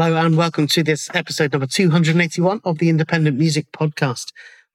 Hello 0.00 0.14
and 0.16 0.36
welcome 0.36 0.68
to 0.68 0.84
this 0.84 1.10
episode 1.12 1.50
number 1.50 1.66
281 1.66 2.60
of 2.62 2.78
the 2.78 2.88
Independent 2.88 3.36
Music 3.36 3.66
Podcast. 3.72 4.26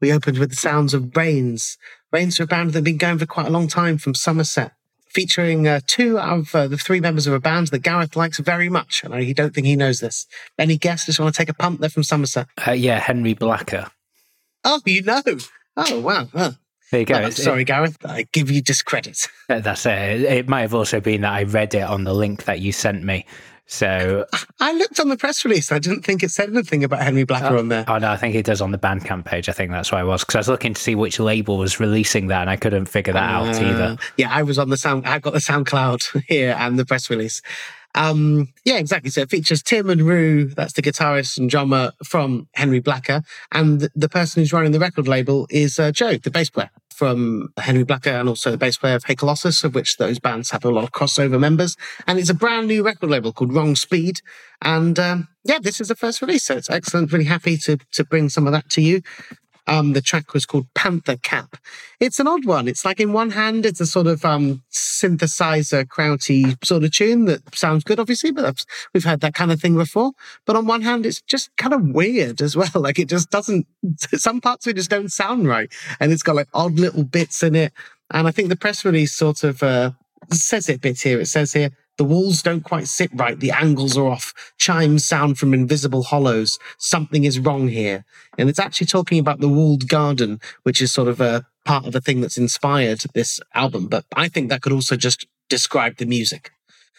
We 0.01 0.11
opened 0.11 0.37
with 0.37 0.49
the 0.49 0.57
sounds 0.57 0.93
of 0.93 1.15
Rains. 1.15 1.77
Rains 2.11 2.41
are 2.41 2.43
a 2.43 2.45
band 2.45 2.71
that 2.71 2.79
have 2.79 2.83
been 2.83 2.97
going 2.97 3.19
for 3.19 3.25
quite 3.25 3.47
a 3.47 3.49
long 3.49 3.69
time 3.69 3.97
from 3.97 4.15
Somerset, 4.15 4.73
featuring 5.07 5.65
uh, 5.65 5.79
two 5.87 6.19
of 6.19 6.53
uh, 6.53 6.67
the 6.67 6.75
three 6.75 6.99
members 6.99 7.25
of 7.25 7.31
a 7.31 7.39
band 7.39 7.67
that 7.67 7.79
Gareth 7.79 8.17
likes 8.17 8.39
very 8.39 8.67
much. 8.67 9.01
And 9.01 9.15
I 9.15 9.31
don't 9.31 9.55
think 9.55 9.65
he 9.65 9.77
knows 9.77 10.01
this. 10.01 10.27
Any 10.59 10.77
guess? 10.77 11.05
Just 11.05 11.21
want 11.21 11.33
to 11.33 11.41
take 11.41 11.47
a 11.47 11.53
punt. 11.53 11.79
They're 11.79 11.89
from 11.89 12.03
Somerset. 12.03 12.49
Uh, 12.67 12.71
yeah, 12.71 12.99
Henry 12.99 13.33
Blacker. 13.33 13.91
Oh, 14.65 14.81
you 14.85 15.03
know. 15.03 15.23
Oh, 15.77 16.01
wow. 16.01 16.27
Oh. 16.33 16.55
There 16.91 16.99
you 16.99 17.05
go. 17.05 17.15
Oh, 17.15 17.29
sorry, 17.29 17.63
Gareth. 17.63 17.97
I 18.05 18.27
give 18.33 18.51
you 18.51 18.61
discredit. 18.61 19.29
That's 19.47 19.85
it. 19.85 20.21
It 20.21 20.49
might 20.49 20.61
have 20.61 20.75
also 20.75 20.99
been 20.99 21.21
that 21.21 21.31
I 21.31 21.43
read 21.43 21.73
it 21.73 21.83
on 21.83 22.03
the 22.03 22.13
link 22.13 22.43
that 22.43 22.59
you 22.59 22.73
sent 22.73 23.05
me. 23.05 23.25
So 23.65 24.25
I 24.59 24.73
looked 24.73 24.99
on 24.99 25.09
the 25.09 25.17
press 25.17 25.45
release. 25.45 25.71
I 25.71 25.79
didn't 25.79 26.03
think 26.03 26.21
it 26.21 26.31
said 26.31 26.49
anything 26.49 26.83
about 26.83 27.01
Henry 27.01 27.23
Blacker 27.23 27.55
oh, 27.55 27.59
on 27.59 27.69
there. 27.69 27.85
Oh 27.87 27.97
no, 27.97 28.11
I 28.11 28.17
think 28.17 28.35
it 28.35 28.45
does 28.45 28.61
on 28.61 28.71
the 28.71 28.77
Bandcamp 28.77 29.25
page. 29.25 29.47
I 29.47 29.53
think 29.53 29.71
that's 29.71 29.91
why 29.91 29.99
I 29.99 30.03
was 30.03 30.23
because 30.23 30.35
I 30.35 30.39
was 30.39 30.49
looking 30.49 30.73
to 30.73 30.81
see 30.81 30.95
which 30.95 31.19
label 31.19 31.57
was 31.57 31.79
releasing 31.79 32.27
that, 32.27 32.41
and 32.41 32.49
I 32.49 32.55
couldn't 32.55 32.85
figure 32.85 33.13
that 33.13 33.29
uh, 33.29 33.45
out 33.45 33.55
either. 33.55 33.97
Yeah, 34.17 34.29
I 34.31 34.43
was 34.43 34.59
on 34.59 34.69
the 34.69 34.77
sound. 34.77 35.05
I 35.07 35.19
got 35.19 35.33
the 35.33 35.39
SoundCloud 35.39 36.23
here 36.27 36.55
and 36.59 36.77
the 36.77 36.85
press 36.85 37.09
release. 37.09 37.41
Um, 37.95 38.51
yeah, 38.65 38.77
exactly. 38.77 39.11
So 39.11 39.21
it 39.21 39.29
features 39.29 39.61
Tim 39.61 39.89
and 39.89 40.01
Rue, 40.01 40.45
that's 40.45 40.73
the 40.73 40.81
guitarist 40.81 41.37
and 41.37 41.49
drummer 41.49 41.91
from 42.03 42.47
Henry 42.53 42.79
Blacker, 42.79 43.21
and 43.51 43.87
the 43.95 44.09
person 44.09 44.41
who's 44.41 44.51
running 44.51 44.71
the 44.71 44.79
record 44.79 45.07
label 45.07 45.47
is 45.49 45.77
uh, 45.79 45.91
Joe, 45.91 46.17
the 46.17 46.31
bass 46.31 46.49
player 46.49 46.71
from 46.93 47.49
Henry 47.57 47.83
Blacker 47.83 48.09
and 48.09 48.29
also 48.29 48.51
the 48.51 48.57
bass 48.57 48.77
player 48.77 48.95
of 48.95 49.05
Hey 49.05 49.15
Colossus, 49.15 49.63
of 49.63 49.75
which 49.75 49.97
those 49.97 50.19
bands 50.19 50.51
have 50.51 50.63
a 50.63 50.69
lot 50.69 50.83
of 50.83 50.91
crossover 50.91 51.39
members. 51.39 51.75
And 52.07 52.19
it's 52.19 52.29
a 52.29 52.33
brand 52.33 52.67
new 52.67 52.83
record 52.83 53.09
label 53.09 53.33
called 53.33 53.53
Wrong 53.53 53.75
Speed. 53.75 54.21
And 54.61 54.97
um, 54.99 55.27
yeah, 55.43 55.59
this 55.61 55.81
is 55.81 55.89
the 55.89 55.95
first 55.95 56.21
release, 56.21 56.43
so 56.43 56.55
it's 56.55 56.69
excellent. 56.69 57.11
Really 57.11 57.25
happy 57.25 57.57
to 57.57 57.77
to 57.93 58.05
bring 58.05 58.29
some 58.29 58.47
of 58.47 58.53
that 58.53 58.69
to 58.71 58.81
you. 58.81 59.01
Um, 59.65 59.93
the 59.93 60.01
track 60.01 60.33
was 60.33 60.45
called 60.45 60.67
Panther 60.73 61.15
Cap. 61.15 61.55
It's 61.99 62.19
an 62.19 62.27
odd 62.27 62.45
one. 62.45 62.67
It's 62.67 62.83
like 62.83 62.99
in 62.99 63.13
one 63.13 63.31
hand, 63.31 63.65
it's 63.65 63.79
a 63.79 63.85
sort 63.85 64.07
of 64.07 64.25
um, 64.25 64.61
synthesizer, 64.71 65.87
crowty 65.87 66.57
sort 66.63 66.83
of 66.83 66.91
tune 66.91 67.25
that 67.25 67.55
sounds 67.55 67.83
good, 67.85 67.99
obviously, 67.99 68.31
but 68.31 68.65
we've 68.93 69.05
had 69.05 69.21
that 69.21 69.33
kind 69.33 69.51
of 69.51 69.61
thing 69.61 69.75
before. 69.75 70.11
But 70.45 70.57
on 70.57 70.65
one 70.65 70.81
hand, 70.81 71.05
it's 71.05 71.21
just 71.21 71.55
kind 71.55 71.73
of 71.73 71.81
weird 71.81 72.41
as 72.41 72.55
well. 72.55 72.69
Like 72.83 72.99
it 72.99 73.07
just 73.07 73.29
doesn't, 73.29 73.65
some 74.15 74.41
parts 74.41 74.67
of 74.67 74.71
it 74.71 74.75
just 74.75 74.89
don't 74.89 75.11
sound 75.11 75.47
right. 75.47 75.71
And 76.01 76.11
it's 76.11 76.23
got 76.23 76.35
like 76.35 76.49
odd 76.53 76.73
little 76.73 77.05
bits 77.05 77.41
in 77.41 77.55
it. 77.55 77.71
And 78.11 78.27
I 78.27 78.31
think 78.31 78.49
the 78.49 78.57
press 78.57 78.83
release 78.83 79.13
sort 79.13 79.43
of 79.45 79.63
uh, 79.63 79.91
says 80.31 80.67
it 80.67 80.75
a 80.75 80.79
bit 80.79 80.99
here. 80.99 81.21
It 81.21 81.27
says 81.27 81.53
here, 81.53 81.71
the 81.97 82.03
walls 82.03 82.41
don't 82.41 82.63
quite 82.63 82.87
sit 82.87 83.11
right. 83.13 83.39
The 83.39 83.51
angles 83.51 83.97
are 83.97 84.07
off. 84.07 84.33
Chimes 84.57 85.05
sound 85.05 85.37
from 85.37 85.53
invisible 85.53 86.03
hollows. 86.03 86.57
Something 86.77 87.23
is 87.23 87.39
wrong 87.39 87.67
here. 87.67 88.03
And 88.37 88.49
it's 88.49 88.59
actually 88.59 88.87
talking 88.87 89.19
about 89.19 89.39
the 89.39 89.49
walled 89.49 89.87
garden, 89.87 90.39
which 90.63 90.81
is 90.81 90.91
sort 90.91 91.07
of 91.07 91.21
a 91.21 91.45
part 91.65 91.85
of 91.85 91.93
the 91.93 92.01
thing 92.01 92.21
that's 92.21 92.37
inspired 92.37 93.01
this 93.13 93.39
album. 93.53 93.87
But 93.87 94.05
I 94.15 94.27
think 94.27 94.49
that 94.49 94.61
could 94.61 94.73
also 94.73 94.95
just 94.95 95.27
describe 95.49 95.97
the 95.97 96.05
music. 96.05 96.51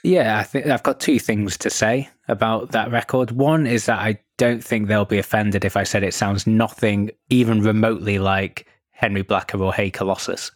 Yeah, 0.05 0.38
I 0.38 0.43
think 0.43 0.67
I've 0.67 0.82
got 0.82 1.00
two 1.00 1.19
things 1.19 1.56
to 1.58 1.70
say 1.70 2.11
about 2.29 2.73
that 2.73 2.91
record. 2.91 3.31
One 3.31 3.67
is 3.67 3.87
that 3.87 3.99
I 3.99 4.20
don't 4.37 4.62
think 4.62 4.87
they'll 4.87 5.06
be 5.06 5.19
offended 5.19 5.64
if 5.64 5.76
I 5.76 5.85
said 5.85 6.02
it 6.02 6.14
sounds 6.14 6.46
nothing 6.46 7.11
even 7.31 7.62
remotely 7.62 8.19
like 8.19 8.67
Henry 8.91 9.23
Blacker 9.23 9.62
or 9.62 9.73
Hey 9.73 9.91
Colossus. 9.91 10.50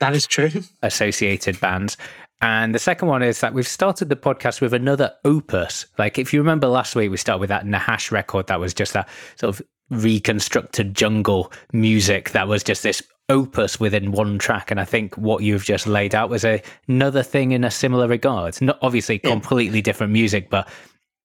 That 0.00 0.14
is 0.14 0.26
true. 0.26 0.50
Associated 0.82 1.60
bands. 1.60 1.96
And 2.40 2.74
the 2.74 2.78
second 2.78 3.08
one 3.08 3.22
is 3.22 3.40
that 3.40 3.52
we've 3.52 3.66
started 3.66 4.08
the 4.08 4.16
podcast 4.16 4.60
with 4.60 4.72
another 4.72 5.12
opus. 5.24 5.86
Like, 5.98 6.18
if 6.18 6.32
you 6.32 6.40
remember 6.40 6.68
last 6.68 6.94
week, 6.94 7.10
we 7.10 7.16
started 7.16 7.40
with 7.40 7.48
that 7.48 7.66
Nahash 7.66 8.12
record 8.12 8.46
that 8.46 8.60
was 8.60 8.72
just 8.72 8.92
that 8.92 9.08
sort 9.36 9.58
of 9.58 9.66
reconstructed 9.90 10.94
jungle 10.94 11.52
music 11.72 12.30
that 12.30 12.46
was 12.46 12.62
just 12.62 12.82
this 12.82 13.02
opus 13.28 13.80
within 13.80 14.12
one 14.12 14.38
track. 14.38 14.70
And 14.70 14.80
I 14.80 14.84
think 14.84 15.16
what 15.16 15.42
you've 15.42 15.64
just 15.64 15.86
laid 15.86 16.14
out 16.14 16.30
was 16.30 16.44
a, 16.44 16.62
another 16.86 17.22
thing 17.22 17.52
in 17.52 17.64
a 17.64 17.70
similar 17.70 18.06
regard. 18.06 18.60
Not 18.62 18.78
obviously 18.82 19.20
yeah. 19.22 19.30
completely 19.30 19.82
different 19.82 20.12
music, 20.12 20.48
but 20.48 20.68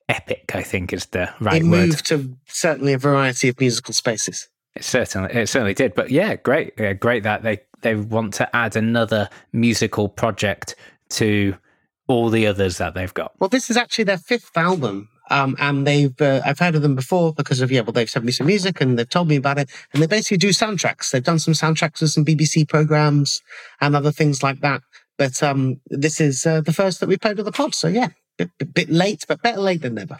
epic, 0.09 0.51
I 0.55 0.63
think 0.63 0.93
is 0.93 1.05
the 1.07 1.31
right 1.39 1.61
it 1.61 1.65
word. 1.65 1.83
It 1.83 1.87
moved 1.87 2.05
to 2.07 2.35
certainly 2.47 2.93
a 2.93 2.97
variety 2.97 3.49
of 3.49 3.59
musical 3.59 3.93
spaces. 3.93 4.49
It 4.75 4.83
certainly, 4.83 5.31
it 5.33 5.47
certainly 5.47 5.75
did. 5.75 5.93
But 5.93 6.09
yeah, 6.09 6.35
great, 6.35 6.73
yeah, 6.77 6.93
great 6.93 7.23
that 7.23 7.43
they 7.43 7.59
they 7.81 7.95
want 7.95 8.33
to 8.35 8.55
add 8.55 8.75
another 8.75 9.29
musical 9.51 10.07
project 10.07 10.75
to 11.13 11.55
all 12.07 12.29
the 12.29 12.47
others 12.47 12.77
that 12.77 12.93
they've 12.93 13.13
got. 13.13 13.33
Well, 13.39 13.49
this 13.49 13.69
is 13.69 13.77
actually 13.77 14.05
their 14.05 14.17
fifth 14.17 14.55
album. 14.57 15.09
Um, 15.29 15.55
and 15.57 15.87
they've 15.87 16.21
uh, 16.21 16.41
I've 16.45 16.59
heard 16.59 16.75
of 16.75 16.81
them 16.81 16.95
before 16.95 17.33
because 17.33 17.61
of 17.61 17.71
yeah 17.71 17.79
well 17.79 17.93
they've 17.93 18.09
sent 18.09 18.25
me 18.25 18.33
some 18.33 18.45
music 18.45 18.81
and 18.81 18.99
they've 18.99 19.09
told 19.09 19.29
me 19.29 19.37
about 19.37 19.57
it 19.57 19.69
and 19.93 20.03
they 20.03 20.05
basically 20.05 20.35
do 20.35 20.49
soundtracks 20.49 21.11
they've 21.11 21.23
done 21.23 21.39
some 21.39 21.53
soundtracks 21.53 21.99
for 21.99 22.07
some 22.07 22.25
BBC 22.25 22.67
programs 22.67 23.41
and 23.79 23.95
other 23.95 24.11
things 24.11 24.43
like 24.43 24.59
that 24.59 24.81
but 25.17 25.41
um, 25.41 25.79
this 25.87 26.19
is 26.19 26.45
uh, 26.45 26.59
the 26.59 26.73
first 26.73 26.99
that 26.99 27.07
we 27.07 27.15
played 27.15 27.37
with 27.37 27.45
the 27.45 27.53
pod 27.53 27.73
so 27.73 27.87
yeah 27.87 28.09
bit, 28.37 28.51
bit 28.73 28.89
late 28.89 29.23
but 29.25 29.41
better 29.41 29.61
late 29.61 29.81
than 29.81 29.95
never 29.95 30.19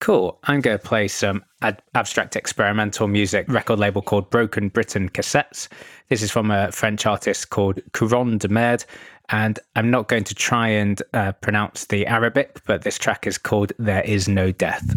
Cool. 0.00 0.38
I'm 0.44 0.62
going 0.62 0.78
to 0.78 0.82
play 0.82 1.08
some 1.08 1.44
ad- 1.60 1.82
abstract 1.94 2.34
experimental 2.34 3.06
music 3.06 3.46
record 3.48 3.78
label 3.78 4.00
called 4.00 4.30
Broken 4.30 4.70
Britain 4.70 5.10
Cassettes. 5.10 5.68
This 6.08 6.22
is 6.22 6.30
from 6.30 6.50
a 6.50 6.72
French 6.72 7.04
artist 7.04 7.50
called 7.50 7.80
Couronne 7.92 8.38
de 8.38 8.48
Merde. 8.48 8.84
And 9.32 9.58
I'm 9.76 9.90
not 9.90 10.08
going 10.08 10.24
to 10.24 10.34
try 10.34 10.68
and 10.68 11.00
uh, 11.14 11.32
pronounce 11.32 11.86
the 11.86 12.06
Arabic, 12.06 12.60
but 12.66 12.82
this 12.82 12.98
track 12.98 13.26
is 13.26 13.38
called 13.38 13.72
There 13.78 14.02
Is 14.02 14.28
No 14.28 14.50
Death. 14.50 14.94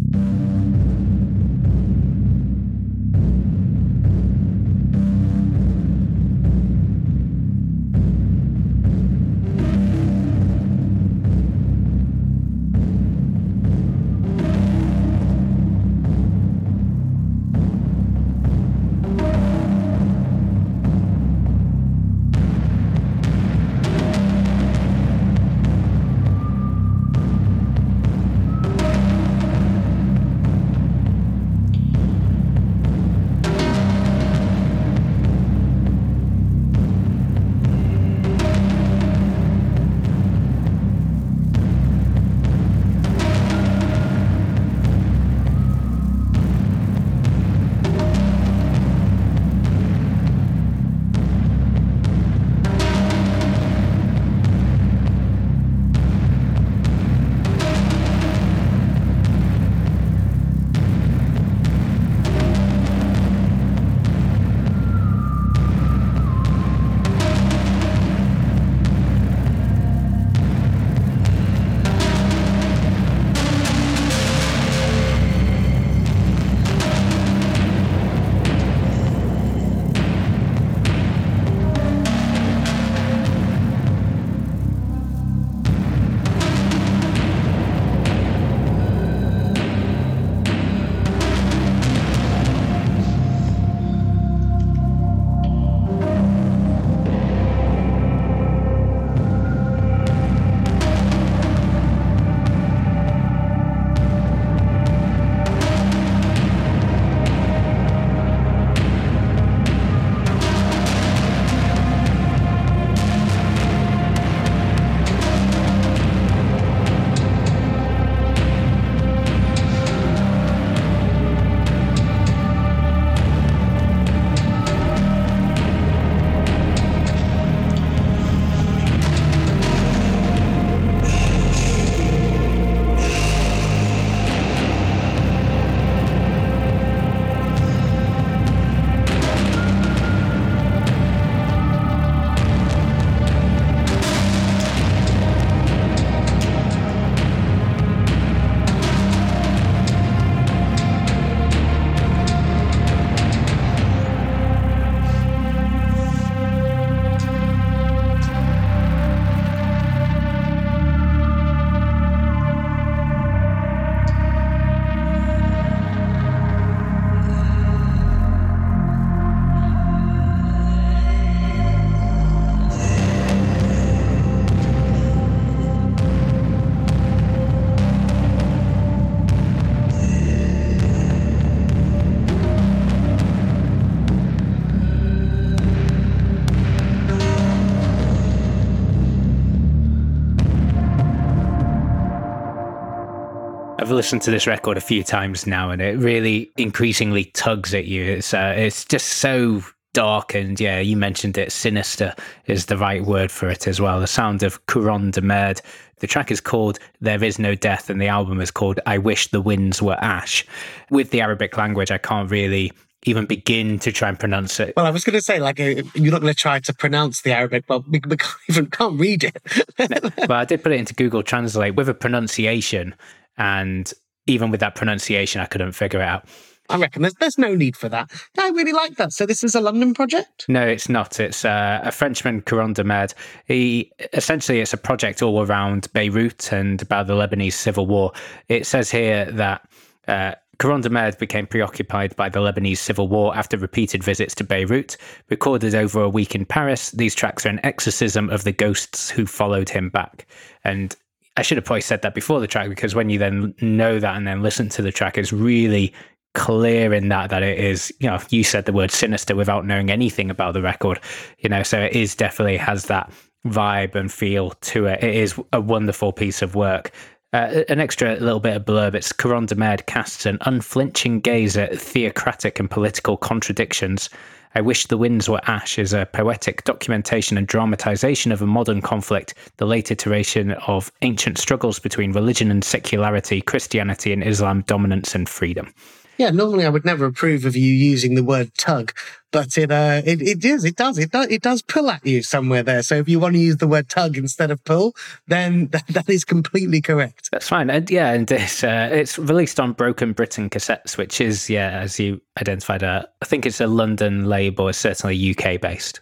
I've 193.84 193.90
listened 193.90 194.22
to 194.22 194.30
this 194.30 194.46
record 194.46 194.78
a 194.78 194.80
few 194.80 195.04
times 195.04 195.46
now, 195.46 195.68
and 195.68 195.82
it 195.82 195.98
really 195.98 196.50
increasingly 196.56 197.26
tugs 197.26 197.74
at 197.74 197.84
you. 197.84 198.02
It's 198.02 198.32
uh, 198.32 198.54
it's 198.56 198.82
just 198.82 199.18
so 199.18 199.62
dark 199.92 200.34
and 200.34 200.58
yeah, 200.58 200.80
you 200.80 200.96
mentioned 200.96 201.36
it. 201.36 201.52
Sinister 201.52 202.14
is 202.46 202.64
the 202.64 202.78
right 202.78 203.04
word 203.04 203.30
for 203.30 203.50
it 203.50 203.68
as 203.68 203.82
well. 203.82 204.00
The 204.00 204.06
sound 204.06 204.42
of 204.42 204.64
Couronne 204.64 205.10
de 205.10 205.20
Merde. 205.20 205.60
The 205.98 206.06
track 206.06 206.30
is 206.30 206.40
called 206.40 206.78
There 207.02 207.22
Is 207.22 207.38
No 207.38 207.54
Death, 207.54 207.90
and 207.90 208.00
the 208.00 208.08
album 208.08 208.40
is 208.40 208.50
called 208.50 208.80
I 208.86 208.96
Wish 208.96 209.28
the 209.28 209.42
Winds 209.42 209.82
Were 209.82 209.98
Ash. 210.00 210.46
With 210.88 211.10
the 211.10 211.20
Arabic 211.20 211.54
language, 211.58 211.90
I 211.90 211.98
can't 211.98 212.30
really 212.30 212.72
even 213.02 213.26
begin 213.26 213.78
to 213.80 213.92
try 213.92 214.08
and 214.08 214.18
pronounce 214.18 214.58
it. 214.60 214.72
Well, 214.78 214.86
I 214.86 214.90
was 214.90 215.04
going 215.04 215.18
to 215.18 215.20
say, 215.20 215.40
like, 215.40 215.60
uh, 215.60 215.82
you're 215.94 216.10
not 216.10 216.22
going 216.22 216.32
to 216.32 216.40
try 216.40 216.58
to 216.58 216.72
pronounce 216.72 217.20
the 217.20 217.32
Arabic, 217.32 217.66
but 217.66 217.86
we, 217.86 218.00
we 218.08 218.16
can't 218.16 218.36
even 218.48 218.66
can't 218.68 218.98
read 218.98 219.24
it. 219.24 219.36
but 219.76 220.30
I 220.30 220.46
did 220.46 220.62
put 220.62 220.72
it 220.72 220.78
into 220.78 220.94
Google 220.94 221.22
Translate 221.22 221.74
with 221.74 221.90
a 221.90 221.94
pronunciation, 221.94 222.94
and 223.36 223.92
even 224.26 224.50
with 224.50 224.60
that 224.60 224.74
pronunciation, 224.74 225.40
I 225.40 225.46
couldn't 225.46 225.72
figure 225.72 226.00
it 226.00 226.06
out. 226.06 226.26
I 226.70 226.78
reckon 226.78 227.02
there's 227.02 227.14
there's 227.14 227.38
no 227.38 227.54
need 227.54 227.76
for 227.76 227.88
that. 227.90 228.10
I 228.38 228.48
really 228.48 228.72
like 228.72 228.96
that. 228.96 229.12
So 229.12 229.26
this 229.26 229.44
is 229.44 229.54
a 229.54 229.60
London 229.60 229.92
project. 229.92 230.46
No, 230.48 230.66
it's 230.66 230.88
not. 230.88 231.20
It's 231.20 231.44
uh, 231.44 231.80
a 231.82 231.92
Frenchman, 231.92 232.42
Merde. 232.84 233.14
He 233.46 233.92
essentially 234.12 234.60
it's 234.60 234.72
a 234.72 234.78
project 234.78 235.22
all 235.22 235.42
around 235.42 235.92
Beirut 235.92 236.52
and 236.52 236.80
about 236.80 237.06
the 237.06 237.14
Lebanese 237.14 237.52
civil 237.52 237.86
war. 237.86 238.12
It 238.48 238.66
says 238.66 238.90
here 238.90 239.30
that. 239.32 239.68
Uh, 240.08 240.34
Merde 240.62 241.16
became 241.18 241.48
preoccupied 241.48 242.14
by 242.14 242.28
the 242.28 242.38
Lebanese 242.38 242.78
civil 242.78 243.08
war 243.08 243.36
after 243.36 243.58
repeated 243.58 244.04
visits 244.04 244.36
to 244.36 244.44
Beirut. 244.44 244.96
Recorded 245.28 245.74
over 245.74 246.00
a 246.00 246.08
week 246.08 246.36
in 246.36 246.44
Paris, 246.44 246.92
these 246.92 247.14
tracks 247.14 247.44
are 247.44 247.48
an 247.48 247.58
exorcism 247.64 248.30
of 248.30 248.44
the 248.44 248.52
ghosts 248.52 249.10
who 249.10 249.26
followed 249.26 249.68
him 249.68 249.90
back. 249.90 250.28
And 250.62 250.94
I 251.36 251.42
should 251.42 251.56
have 251.56 251.64
probably 251.64 251.80
said 251.80 252.02
that 252.02 252.14
before 252.14 252.40
the 252.40 252.46
track 252.46 252.68
because 252.68 252.94
when 252.94 253.10
you 253.10 253.18
then 253.18 253.54
know 253.60 253.98
that 253.98 254.16
and 254.16 254.26
then 254.26 254.42
listen 254.42 254.68
to 254.70 254.82
the 254.82 254.92
track, 254.92 255.18
it's 255.18 255.32
really 255.32 255.92
clear 256.34 256.92
in 256.92 257.08
that 257.08 257.30
that 257.30 257.44
it 257.44 257.58
is 257.60 257.94
you 258.00 258.10
know 258.10 258.18
you 258.30 258.42
said 258.42 258.64
the 258.64 258.72
word 258.72 258.90
sinister 258.90 259.36
without 259.36 259.64
knowing 259.64 259.88
anything 259.88 260.30
about 260.30 260.52
the 260.52 260.60
record 260.60 260.98
you 261.38 261.48
know 261.48 261.62
so 261.62 261.78
it 261.80 261.92
is 261.92 262.16
definitely 262.16 262.56
has 262.56 262.86
that 262.86 263.08
vibe 263.46 263.94
and 263.94 264.12
feel 264.12 264.50
to 264.50 264.86
it. 264.86 265.02
It 265.02 265.14
is 265.14 265.38
a 265.52 265.60
wonderful 265.60 266.12
piece 266.12 266.42
of 266.42 266.54
work. 266.54 266.90
Uh, 267.32 267.64
an 267.68 267.80
extra 267.80 268.14
little 268.16 268.40
bit 268.40 268.56
of 268.56 268.64
blurb 268.64 268.94
it's 268.94 269.12
Couronne 269.12 269.46
de 269.46 269.56
Merde 269.56 269.82
casts 269.86 270.24
an 270.24 270.38
unflinching 270.42 271.20
gaze 271.20 271.56
at 271.56 271.76
theocratic 271.76 272.60
and 272.60 272.70
political 272.70 273.16
contradictions 273.16 274.08
I 274.56 274.60
Wish 274.60 274.86
the 274.86 274.96
Winds 274.96 275.28
Were 275.28 275.40
Ash 275.48 275.80
is 275.80 275.92
a 275.92 276.06
poetic 276.06 276.62
documentation 276.62 277.36
and 277.36 277.44
dramatization 277.44 278.30
of 278.30 278.40
a 278.40 278.46
modern 278.46 278.82
conflict, 278.82 279.34
the 279.56 279.66
late 279.66 279.90
iteration 279.90 280.52
of 280.68 280.92
ancient 281.02 281.38
struggles 281.38 281.80
between 281.80 282.12
religion 282.12 282.52
and 282.52 282.62
secularity, 282.62 283.40
Christianity 283.40 284.12
and 284.12 284.22
Islam, 284.22 284.62
dominance 284.68 285.16
and 285.16 285.28
freedom. 285.28 285.74
Yeah, 286.16 286.30
normally 286.30 286.64
I 286.64 286.68
would 286.68 286.84
never 286.84 287.06
approve 287.06 287.44
of 287.44 287.56
you 287.56 287.72
using 287.72 288.14
the 288.14 288.22
word 288.22 288.54
tug, 288.56 288.92
but 289.32 289.58
it 289.58 289.70
uh, 289.70 290.02
it, 290.04 290.22
it 290.22 290.44
is 290.44 290.64
it 290.64 290.76
does 290.76 290.96
it 290.98 291.10
does 291.10 291.26
it 291.28 291.42
does 291.42 291.60
pull 291.62 291.90
at 291.90 292.06
you 292.06 292.22
somewhere 292.22 292.62
there. 292.62 292.82
So 292.82 292.96
if 292.96 293.08
you 293.08 293.18
want 293.18 293.34
to 293.34 293.40
use 293.40 293.56
the 293.56 293.66
word 293.66 293.88
tug 293.88 294.16
instead 294.16 294.50
of 294.50 294.62
pull, 294.64 294.94
then 295.26 295.66
that, 295.72 295.86
that 295.88 296.08
is 296.08 296.24
completely 296.24 296.80
correct. 296.80 297.30
That's 297.32 297.48
fine. 297.48 297.68
And 297.68 297.90
yeah, 297.90 298.12
and 298.12 298.30
it's 298.30 298.62
uh, 298.62 298.88
it's 298.92 299.18
released 299.18 299.58
on 299.58 299.72
Broken 299.72 300.12
Britain 300.12 300.48
cassettes, 300.50 300.96
which 300.96 301.20
is 301.20 301.50
yeah, 301.50 301.70
as 301.70 301.98
you 301.98 302.20
identified, 302.40 302.82
uh, 302.82 303.04
I 303.22 303.24
think 303.24 303.44
it's 303.44 303.60
a 303.60 303.66
London 303.66 304.26
label. 304.26 304.68
It's 304.68 304.78
certainly 304.78 305.36
UK 305.36 305.60
based. 305.60 306.00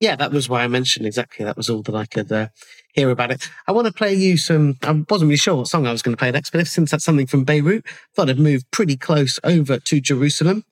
Yeah, 0.00 0.16
that 0.16 0.32
was 0.32 0.48
why 0.48 0.64
I 0.64 0.68
mentioned 0.68 1.06
exactly. 1.06 1.44
That 1.44 1.58
was 1.58 1.68
all 1.68 1.82
that 1.82 1.94
I 1.94 2.06
could 2.06 2.32
uh, 2.32 2.48
hear 2.94 3.10
about 3.10 3.30
it. 3.30 3.48
I 3.68 3.72
want 3.72 3.86
to 3.86 3.92
play 3.92 4.14
you 4.14 4.38
some. 4.38 4.78
I 4.82 4.92
wasn't 4.92 5.28
really 5.28 5.36
sure 5.36 5.56
what 5.56 5.68
song 5.68 5.86
I 5.86 5.92
was 5.92 6.00
going 6.00 6.16
to 6.16 6.18
play 6.18 6.30
next, 6.30 6.50
but 6.50 6.66
since 6.66 6.90
that's 6.90 7.04
something 7.04 7.26
from 7.26 7.44
Beirut, 7.44 7.84
I 7.86 7.90
thought 8.14 8.30
I'd 8.30 8.38
move 8.38 8.62
pretty 8.70 8.96
close 8.96 9.38
over 9.44 9.78
to 9.78 10.00
Jerusalem 10.00 10.64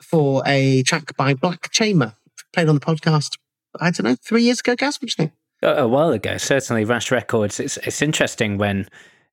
for 0.00 0.42
a 0.46 0.84
track 0.84 1.16
by 1.16 1.34
Black 1.34 1.70
Chamber, 1.72 2.14
played 2.52 2.68
on 2.68 2.76
the 2.76 2.80
podcast. 2.80 3.36
I 3.80 3.90
don't 3.90 4.04
know, 4.04 4.16
three 4.22 4.44
years 4.44 4.60
ago. 4.60 4.76
Gas, 4.76 4.96
what 4.96 5.08
do 5.08 5.14
you 5.18 5.28
think? 5.28 5.32
A 5.62 5.88
while 5.88 6.10
ago, 6.10 6.36
certainly. 6.36 6.84
Raash 6.84 7.10
Records. 7.10 7.58
It's 7.60 7.76
it's 7.78 8.02
interesting 8.02 8.56
when. 8.56 8.88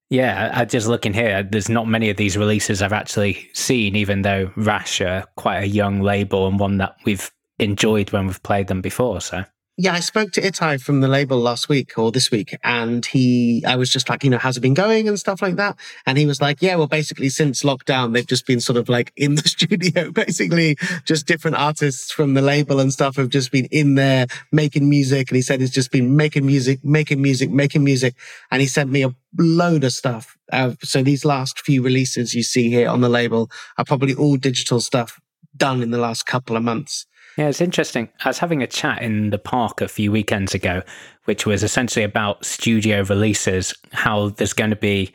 Yeah, 0.10 0.52
I 0.54 0.66
just 0.66 0.88
looking 0.88 1.14
here. 1.14 1.42
There's 1.42 1.70
not 1.70 1.88
many 1.88 2.10
of 2.12 2.18
these 2.18 2.38
releases 2.38 2.84
I've 2.84 2.94
actually 2.94 3.50
seen, 3.54 3.96
even 3.96 4.22
though 4.22 4.48
Raash 4.58 5.04
are 5.04 5.26
quite 5.38 5.64
a 5.64 5.66
young 5.66 6.02
label 6.02 6.46
and 6.46 6.60
one 6.60 6.78
that 6.78 6.98
we've 7.04 7.32
enjoyed 7.60 8.12
when 8.12 8.28
we've 8.28 8.44
played 8.44 8.68
them 8.68 8.82
before. 8.82 9.22
So 9.22 9.46
yeah, 9.76 9.94
I 9.94 10.02
spoke 10.02 10.32
to 10.34 10.42
Itai 10.42 10.80
from 10.80 11.02
the 11.02 11.08
label 11.08 11.40
last 11.40 11.68
week 11.68 11.98
or 11.98 12.12
this 12.12 12.30
week, 12.30 12.56
and 12.64 13.04
he, 13.04 13.64
I 13.66 13.76
was 13.76 13.90
just 13.90 14.08
like, 14.08 14.24
you 14.24 14.30
know, 14.30 14.38
how's 14.38 14.56
it 14.56 14.60
been 14.60 14.76
going 14.76 15.08
and 15.08 15.20
stuff 15.20 15.42
like 15.42 15.56
that. 15.56 15.80
And 16.06 16.16
he 16.16 16.28
was 16.28 16.40
like, 16.40 16.62
yeah, 16.62 16.76
well, 16.76 16.86
basically 16.86 17.30
since 17.30 17.64
lockdown, 17.64 18.14
they've 18.14 18.28
just 18.28 18.46
been 18.46 18.60
sort 18.60 18.78
of 18.78 18.88
like 18.88 19.12
in 19.16 19.34
the 19.34 19.42
studio, 19.48 20.12
basically 20.12 20.78
just 21.06 21.26
different 21.26 21.58
artists 21.58 22.12
from 22.12 22.36
the 22.36 22.42
label 22.44 22.80
and 22.80 22.94
stuff 22.94 23.16
have 23.16 23.30
just 23.30 23.52
been 23.52 23.66
in 23.72 23.96
there 23.96 24.28
making 24.52 24.88
music. 24.88 25.32
And 25.32 25.38
he 25.38 25.42
said 25.42 25.60
he's 25.60 25.72
just 25.72 25.92
been 25.92 26.16
making 26.16 26.46
music, 26.46 26.86
making 26.86 27.20
music, 27.20 27.50
making 27.50 27.84
music. 27.84 28.14
And 28.52 28.62
he 28.62 28.68
sent 28.68 28.92
me 28.92 29.04
a 29.04 29.16
load 29.40 29.84
of 29.84 29.94
stuff. 29.94 30.38
Uh, 30.52 30.74
so 30.84 31.02
these 31.02 31.26
last 31.26 31.60
few 31.62 31.82
releases 31.82 32.36
you 32.36 32.44
see 32.44 32.70
here 32.70 32.90
on 32.90 33.02
the 33.02 33.10
label 33.10 33.50
are 33.80 33.86
probably 33.86 34.14
all 34.14 34.36
digital 34.36 34.80
stuff 34.80 35.20
done 35.58 35.82
in 35.82 35.90
the 35.90 35.98
last 35.98 36.28
couple 36.28 36.56
of 36.56 36.62
months. 36.62 37.08
Yeah, 37.38 37.48
it's 37.48 37.62
interesting. 37.62 38.10
I 38.24 38.30
was 38.30 38.38
having 38.38 38.62
a 38.62 38.68
chat 38.68 39.02
in 39.02 39.32
the 39.32 39.40
park 39.40 39.82
a 39.82 39.88
few 39.88 40.12
weekends 40.12 40.54
ago, 40.54 40.84
which 41.26 41.46
was 41.46 41.64
essentially 41.64 42.06
about 42.06 42.46
studio 42.46 43.04
releases, 43.04 43.74
how 43.92 44.30
there's 44.30 44.54
going 44.54 44.70
to 44.70 44.76
be, 44.76 45.12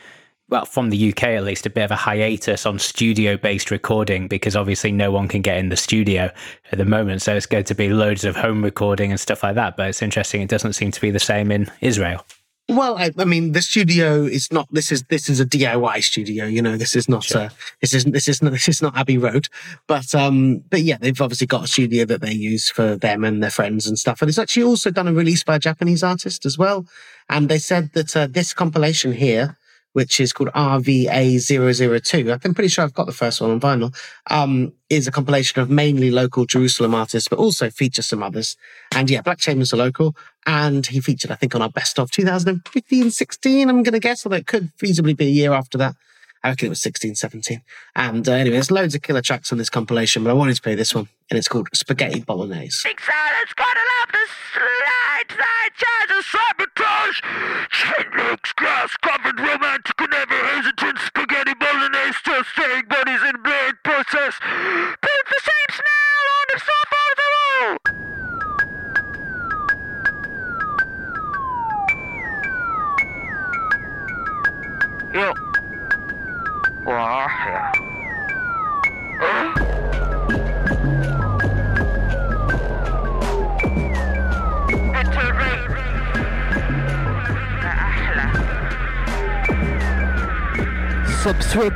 well, 0.49 0.65
from 0.65 0.91
the 0.91 1.11
UK 1.11 1.25
at 1.25 1.45
least, 1.45 1.65
a 1.65 1.71
bit 1.71 1.85
of 1.85 1.93
a 1.93 1.97
hiatus 1.97 2.67
on 2.67 2.81
studio 2.81 3.37
based 3.37 3.71
recording 3.71 4.27
because 4.27 4.57
obviously 4.57 4.91
no 4.91 5.13
one 5.13 5.29
can 5.29 5.43
get 5.43 5.59
in 5.59 5.69
the 5.69 5.77
studio 5.77 6.31
at 6.73 6.79
the 6.79 6.85
moment. 6.85 7.23
So 7.23 7.37
it's 7.37 7.47
going 7.47 7.65
to 7.65 7.75
be 7.75 7.91
loads 7.91 8.25
of 8.25 8.35
home 8.35 8.65
recording 8.65 9.13
and 9.13 9.21
stuff 9.21 9.45
like 9.45 9.55
that. 9.55 9.77
But 9.77 9.91
it's 9.91 10.03
interesting, 10.03 10.43
it 10.43 10.49
doesn't 10.49 10.73
seem 10.73 10.91
to 10.91 11.01
be 11.01 11.13
the 11.13 11.21
same 11.21 11.53
in 11.53 11.71
Israel. 11.81 12.25
Well, 12.71 12.99
I, 12.99 13.11
I, 13.17 13.25
mean, 13.25 13.53
the 13.53 13.63
studio 13.63 14.25
is 14.25 14.53
not. 14.53 14.69
This 14.71 14.93
is 14.93 15.03
this 15.05 15.31
is 15.31 15.41
a 15.41 15.47
DIY 15.47 16.03
studio. 16.05 16.45
You 16.45 16.61
know, 16.61 16.77
this 16.77 16.95
is 16.95 17.09
not. 17.09 17.25
Sure. 17.25 17.43
Uh, 17.43 17.49
this 17.81 17.95
is 17.95 18.05
this 18.05 18.29
is 18.29 18.43
not, 18.43 18.53
this 18.53 18.69
is 18.69 18.83
not 18.83 18.95
Abbey 18.95 19.17
Road. 19.17 19.49
But 19.87 20.15
um, 20.15 20.59
but 20.69 20.83
yeah, 20.83 20.99
they've 21.01 21.21
obviously 21.21 21.47
got 21.47 21.65
a 21.65 21.67
studio 21.67 22.05
that 22.05 22.21
they 22.21 22.33
use 22.33 22.69
for 22.69 22.95
them 22.95 23.25
and 23.25 23.43
their 23.43 23.51
friends 23.51 23.87
and 23.87 23.99
stuff. 23.99 24.21
And 24.21 24.29
it's 24.29 24.39
actually 24.39 24.65
also 24.65 24.91
done 24.91 25.09
a 25.09 25.15
release 25.15 25.43
by 25.43 25.57
a 25.57 25.59
Japanese 25.59 26.03
artist 26.03 26.45
as 26.45 26.59
well. 26.59 26.87
And 27.31 27.49
they 27.49 27.59
said 27.59 27.93
that 27.95 28.15
uh, 28.15 28.27
this 28.27 28.53
compilation 28.53 29.13
here 29.13 29.57
which 29.99 30.21
is 30.21 30.33
called 30.33 30.51
RVA002. 30.51 32.41
I'm 32.45 32.55
pretty 32.55 32.69
sure 32.69 32.85
I've 32.85 32.95
got 32.95 33.07
the 33.07 33.13
first 33.13 33.41
one 33.41 33.51
on 33.51 33.61
vinyl, 33.61 33.93
um, 34.31 34.73
is 34.89 35.09
a 35.09 35.11
compilation 35.11 35.61
of 35.61 35.71
mainly 35.71 36.13
local 36.13 36.47
Jerusalem 36.47 36.95
artists, 36.95 37.29
but 37.29 37.39
also 37.39 37.69
features 37.69 38.07
some 38.07 38.23
others. 38.23 38.57
And 38.95 39.11
yeah, 39.11 39.23
Black 39.23 39.39
Chamber's 39.39 39.73
are 39.73 39.79
local. 39.79 40.15
And 40.49 40.87
he 40.87 41.01
featured, 41.01 41.31
I 41.31 41.35
think, 41.35 41.55
on 41.55 41.61
our 41.61 41.69
best 41.69 41.99
of 41.99 42.11
2015, 42.11 43.11
16, 43.11 43.69
I'm 43.69 43.83
going 43.83 43.93
to 43.93 44.01
guess, 44.01 44.25
although 44.25 44.37
it 44.37 44.47
could 44.47 44.73
feasibly 44.79 45.15
be 45.15 45.27
a 45.27 45.31
year 45.31 45.53
after 45.53 45.77
that. 45.77 45.95
I 46.43 46.49
reckon 46.49 46.67
it 46.67 46.71
was 46.71 46.81
16, 46.81 47.17
17. 47.17 47.61
And 47.95 48.27
uh, 48.27 48.33
anyway, 48.33 48.55
there's 48.55 48.71
loads 48.71 48.95
of 48.95 49.03
killer 49.03 49.21
tracks 49.21 49.53
on 49.53 49.59
this 49.59 49.69
compilation, 49.69 50.25
but 50.25 50.31
I 50.31 50.33
wanted 50.33 50.57
to 50.57 50.63
play 50.63 50.75
this 50.75 50.95
one, 50.95 51.07
and 51.29 51.37
it's 51.37 51.49
called 51.49 51.69
Spaghetti 51.75 52.21
Bolognese. 52.21 52.89
Big 52.89 52.99
silence, 52.99 53.53
gotta 53.57 53.81
love 54.01 54.09
the 54.13 54.25
slide, 54.55 55.37
slide, 55.37 55.73
charge 55.77 56.11
of 56.17 56.25
sabotage. 56.25 57.21
Chain 57.69 58.07
legs, 58.17 58.53
glass 58.57 58.97
covered, 59.03 59.39
romantic, 59.39 60.01
and 60.01 60.11
never 60.11 60.35
hesitant. 60.35 60.99
Spaghetti 61.01 61.55
Bolognese, 61.61 62.19
still 62.21 62.45
staying 62.55 62.85
bodies 62.89 63.21
in 63.29 63.43
blurred 63.43 63.77
process. 63.85 64.39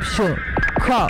Subscription 0.03 0.43
call 0.79 1.07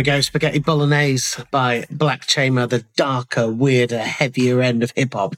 we 0.00 0.04
go, 0.04 0.22
Spaghetti 0.22 0.60
Bolognese 0.60 1.42
by 1.50 1.84
Black 1.90 2.22
Chamber, 2.22 2.66
the 2.66 2.86
darker, 2.96 3.52
weirder, 3.52 3.98
heavier 3.98 4.62
end 4.62 4.82
of 4.82 4.92
hip 4.96 5.12
hop. 5.12 5.36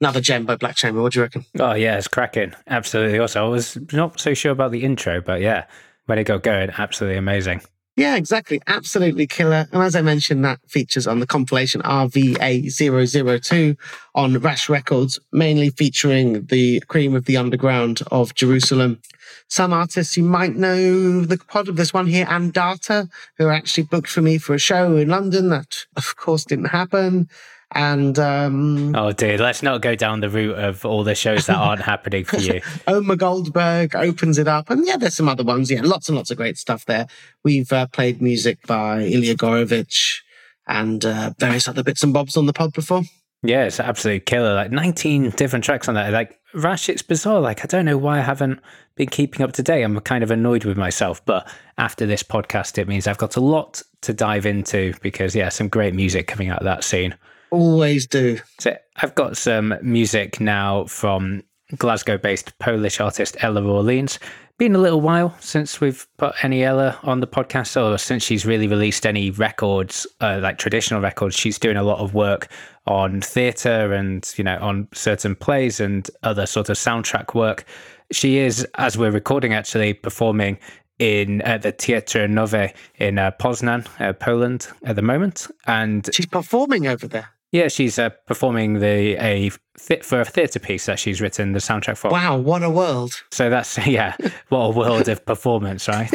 Another 0.00 0.20
gem 0.20 0.44
by 0.44 0.56
Black 0.56 0.74
Chamber. 0.74 1.00
What 1.00 1.12
do 1.12 1.20
you 1.20 1.22
reckon? 1.22 1.44
Oh 1.60 1.74
yeah, 1.74 1.96
it's 1.96 2.08
cracking. 2.08 2.52
Absolutely. 2.66 3.20
awesome. 3.20 3.44
I 3.44 3.46
was 3.46 3.78
not 3.92 4.18
so 4.18 4.34
sure 4.34 4.50
about 4.50 4.72
the 4.72 4.82
intro, 4.82 5.20
but 5.20 5.40
yeah, 5.40 5.66
when 6.06 6.18
it 6.18 6.24
got 6.24 6.42
going, 6.42 6.70
absolutely 6.76 7.18
amazing. 7.18 7.60
Yeah, 7.96 8.16
exactly. 8.16 8.60
Absolutely 8.66 9.26
killer. 9.26 9.66
And 9.72 9.82
as 9.82 9.94
I 9.94 10.02
mentioned, 10.02 10.44
that 10.44 10.60
features 10.66 11.06
on 11.06 11.20
the 11.20 11.26
compilation 11.26 11.82
RVA002 11.82 13.76
on 14.14 14.34
Raash 14.34 14.68
Records, 14.68 15.18
mainly 15.32 15.70
featuring 15.70 16.46
the 16.46 16.80
cream 16.88 17.14
of 17.14 17.26
the 17.26 17.36
underground 17.36 18.00
of 18.10 18.34
Jerusalem. 18.34 19.00
Some 19.48 19.72
artists 19.72 20.16
you 20.16 20.22
might 20.22 20.54
know 20.54 21.22
the 21.22 21.36
pod 21.36 21.68
of 21.68 21.76
this 21.76 21.92
one 21.92 22.06
here, 22.06 22.26
Andata, 22.26 23.08
who 23.36 23.48
actually 23.48 23.84
booked 23.84 24.08
for 24.08 24.22
me 24.22 24.38
for 24.38 24.54
a 24.54 24.58
show 24.58 24.96
in 24.96 25.08
London 25.08 25.48
that, 25.50 25.84
of 25.96 26.16
course, 26.16 26.44
didn't 26.44 26.66
happen. 26.66 27.28
And 27.72 28.18
um, 28.18 28.96
oh, 28.96 29.12
dude, 29.12 29.38
let's 29.38 29.62
not 29.62 29.80
go 29.80 29.94
down 29.94 30.20
the 30.20 30.28
route 30.28 30.58
of 30.58 30.84
all 30.84 31.04
the 31.04 31.14
shows 31.14 31.46
that 31.46 31.56
aren't 31.56 31.82
happening 31.92 32.24
for 32.24 32.38
you. 32.38 32.60
Omar 32.88 33.16
Goldberg 33.16 33.94
opens 33.94 34.38
it 34.38 34.48
up, 34.48 34.70
and 34.70 34.84
yeah, 34.86 34.96
there's 34.96 35.14
some 35.14 35.28
other 35.28 35.44
ones. 35.44 35.70
Yeah, 35.70 35.82
lots 35.82 36.08
and 36.08 36.16
lots 36.16 36.32
of 36.32 36.36
great 36.36 36.58
stuff 36.58 36.86
there. 36.86 37.06
We've 37.44 37.72
uh, 37.72 37.86
played 37.86 38.20
music 38.20 38.66
by 38.66 39.02
Ilya 39.02 39.36
Gorovich 39.36 40.18
and 40.66 41.04
uh, 41.04 41.32
various 41.38 41.68
other 41.68 41.84
bits 41.84 42.02
and 42.02 42.12
bobs 42.12 42.36
on 42.36 42.46
the 42.46 42.52
pod 42.52 42.72
before. 42.72 43.02
Yeah, 43.42 43.64
it's 43.64 43.80
absolutely 43.80 44.20
killer. 44.20 44.54
Like 44.54 44.70
19 44.70 45.30
different 45.30 45.64
tracks 45.64 45.88
on 45.88 45.94
that. 45.94 46.12
Like 46.12 46.38
Raash, 46.54 46.88
it's 46.88 47.02
bizarre. 47.02 47.40
Like 47.40 47.64
I 47.64 47.66
don't 47.66 47.84
know 47.84 47.96
why 47.96 48.18
I 48.18 48.22
haven't 48.22 48.60
been 48.96 49.08
keeping 49.08 49.42
up 49.42 49.52
to 49.52 49.62
date. 49.62 49.82
I'm 49.82 49.98
kind 50.00 50.22
of 50.22 50.30
annoyed 50.30 50.64
with 50.64 50.76
myself, 50.76 51.24
but 51.24 51.50
after 51.78 52.04
this 52.04 52.22
podcast, 52.22 52.76
it 52.78 52.86
means 52.88 53.06
I've 53.06 53.18
got 53.18 53.36
a 53.36 53.40
lot 53.40 53.82
to 54.02 54.12
dive 54.12 54.44
into 54.44 54.92
because 55.00 55.34
yeah, 55.34 55.48
some 55.48 55.68
great 55.68 55.94
music 55.94 56.26
coming 56.26 56.50
out 56.50 56.58
of 56.58 56.64
that 56.64 56.84
scene. 56.84 57.14
Always 57.50 58.06
do. 58.06 58.38
So 58.58 58.76
I've 58.96 59.14
got 59.14 59.36
some 59.36 59.74
music 59.82 60.40
now 60.40 60.84
from 60.84 61.42
Glasgow 61.76 62.18
based 62.18 62.58
Polish 62.58 63.00
artist 63.00 63.36
Ella 63.40 63.62
Orleans. 63.62 64.18
Been 64.58 64.74
a 64.74 64.78
little 64.78 65.00
while 65.00 65.34
since 65.40 65.80
we've 65.80 66.06
put 66.18 66.34
any 66.44 66.62
Ella 66.62 66.98
on 67.02 67.20
the 67.20 67.26
podcast, 67.26 67.80
or 67.80 67.96
since 67.96 68.22
she's 68.22 68.44
really 68.44 68.68
released 68.68 69.06
any 69.06 69.30
records, 69.30 70.06
uh, 70.20 70.38
like 70.42 70.58
traditional 70.58 71.00
records. 71.00 71.34
She's 71.34 71.58
doing 71.58 71.78
a 71.78 71.82
lot 71.82 71.98
of 71.98 72.12
work 72.12 72.48
on 72.86 73.22
theatre 73.22 73.92
and, 73.94 74.30
you 74.36 74.44
know, 74.44 74.58
on 74.60 74.86
certain 74.92 75.34
plays 75.34 75.80
and 75.80 76.10
other 76.24 76.44
sort 76.44 76.68
of 76.68 76.76
soundtrack 76.76 77.34
work. 77.34 77.64
She 78.12 78.36
is, 78.36 78.66
as 78.74 78.98
we're 78.98 79.10
recording, 79.10 79.54
actually 79.54 79.94
performing 79.94 80.58
in 80.98 81.40
uh, 81.46 81.56
the 81.56 81.72
Teatr 81.72 82.28
Nowe 82.28 82.68
in 82.96 83.18
uh, 83.18 83.30
Poznan, 83.40 83.86
uh, 83.98 84.12
Poland, 84.12 84.68
at 84.84 84.96
the 84.96 85.02
moment. 85.02 85.46
And 85.66 86.08
she's 86.12 86.26
performing 86.26 86.86
over 86.86 87.08
there. 87.08 87.30
Yeah, 87.52 87.66
she's 87.66 87.98
uh, 87.98 88.10
performing 88.26 88.78
the 88.78 89.16
a 89.16 89.50
th- 89.76 90.04
for 90.04 90.20
a 90.20 90.24
theatre 90.24 90.60
piece 90.60 90.86
that 90.86 91.00
she's 91.00 91.20
written 91.20 91.50
the 91.50 91.58
soundtrack 91.58 91.96
for. 91.96 92.08
Wow, 92.10 92.36
what 92.36 92.62
a 92.62 92.70
world! 92.70 93.12
So 93.32 93.50
that's 93.50 93.76
yeah, 93.86 94.14
what 94.50 94.58
a 94.58 94.70
world 94.70 95.08
of 95.08 95.24
performance, 95.26 95.88
right? 95.88 96.12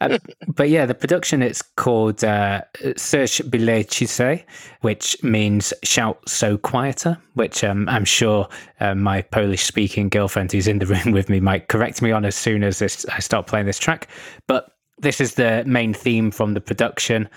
uh, 0.00 0.18
but 0.48 0.68
yeah, 0.68 0.84
the 0.84 0.94
production 0.94 1.40
it's 1.40 1.62
called 1.62 2.24
uh, 2.24 2.62
Chise, 2.74 4.44
which 4.80 5.22
means 5.22 5.72
"shout 5.84 6.28
so 6.28 6.58
quieter," 6.58 7.16
which 7.34 7.62
um, 7.62 7.88
I'm 7.88 8.04
sure 8.04 8.48
uh, 8.80 8.96
my 8.96 9.22
Polish-speaking 9.22 10.08
girlfriend 10.08 10.50
who's 10.50 10.66
in 10.66 10.80
the 10.80 10.86
room 11.04 11.12
with 11.12 11.28
me 11.28 11.38
might 11.38 11.68
correct 11.68 12.02
me 12.02 12.10
on 12.10 12.24
as 12.24 12.34
soon 12.34 12.64
as 12.64 12.80
this, 12.80 13.06
I 13.06 13.20
start 13.20 13.46
playing 13.46 13.66
this 13.66 13.78
track. 13.78 14.08
But 14.48 14.72
this 14.98 15.20
is 15.20 15.34
the 15.34 15.62
main 15.64 15.94
theme 15.94 16.32
from 16.32 16.54
the 16.54 16.60
production 16.60 17.28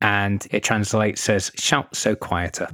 and 0.00 0.46
it 0.50 0.62
translates 0.62 1.28
as 1.28 1.50
shout 1.56 1.94
so 1.94 2.14
quieter. 2.14 2.68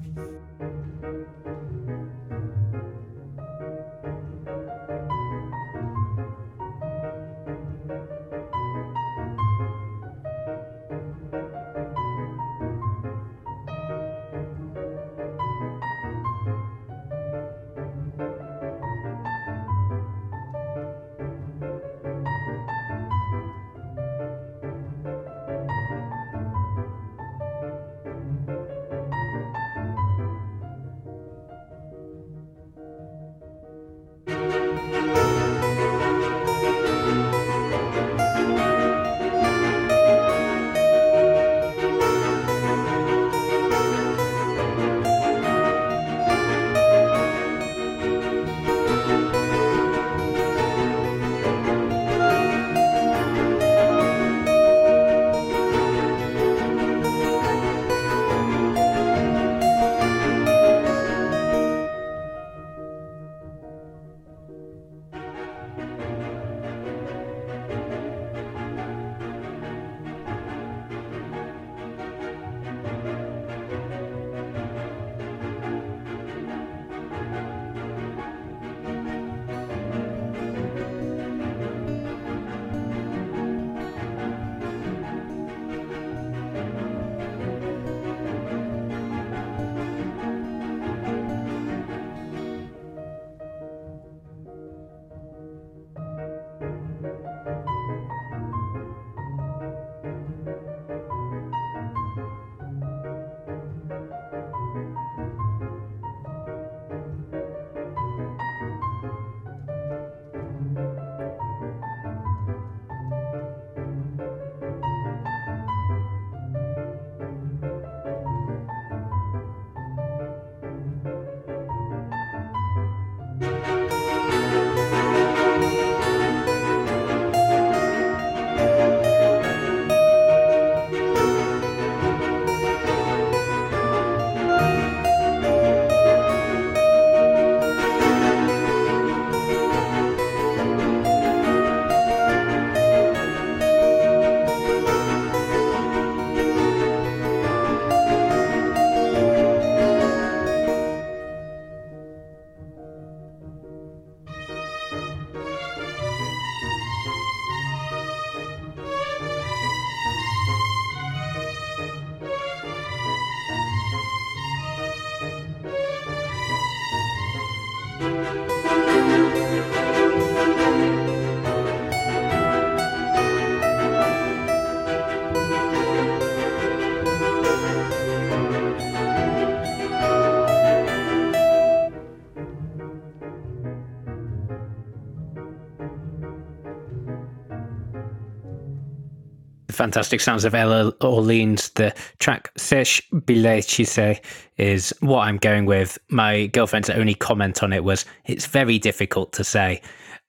Fantastic 189.82 190.20
sounds 190.20 190.44
of 190.44 190.54
Ella 190.54 190.90
Orleans. 191.00 191.70
The 191.70 191.92
track 192.20 192.52
Sesh 192.56 193.02
Bilechise 193.12 194.20
is 194.56 194.94
what 195.00 195.26
I'm 195.26 195.38
going 195.38 195.66
with. 195.66 195.98
My 196.08 196.46
girlfriend's 196.46 196.88
only 196.88 197.14
comment 197.14 197.64
on 197.64 197.72
it 197.72 197.82
was, 197.82 198.04
it's 198.26 198.46
very 198.46 198.78
difficult 198.78 199.32
to 199.32 199.42
say. 199.42 199.82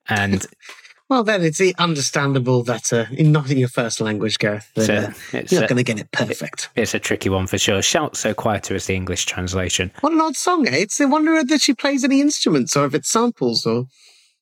And 0.10 0.44
well, 1.10 1.24
then 1.24 1.44
it's 1.44 1.62
understandable 1.78 2.64
that 2.64 2.92
uh, 2.92 3.06
in 3.12 3.32
not 3.32 3.52
in 3.52 3.60
your 3.60 3.68
first 3.68 4.02
language, 4.02 4.40
Gareth, 4.40 4.72
that, 4.74 4.90
uh, 4.90 5.12
you're 5.32 5.62
not 5.62 5.70
going 5.70 5.78
to 5.78 5.84
get 5.84 6.00
it 6.00 6.12
perfect. 6.12 6.72
It, 6.74 6.82
it's 6.82 6.96
a 6.96 7.00
tricky 7.00 7.30
one 7.30 7.46
for 7.46 7.60
sure. 7.60 7.84
Shout 7.84 8.18
so 8.18 8.34
quieter 8.34 8.74
is 8.74 8.88
the 8.88 8.96
English 8.96 9.28
translation. 9.28 9.92
What 10.02 10.14
an 10.14 10.22
odd 10.22 10.36
song, 10.36 10.68
eh? 10.68 10.78
It's 10.78 11.00
a 11.00 11.08
wonder 11.08 11.44
that 11.44 11.62
she 11.62 11.76
plays 11.76 12.04
any 12.04 12.22
instruments 12.22 12.76
or 12.76 12.86
if 12.86 12.96
it's 12.96 13.12
samples 13.12 13.68
or. 13.68 13.86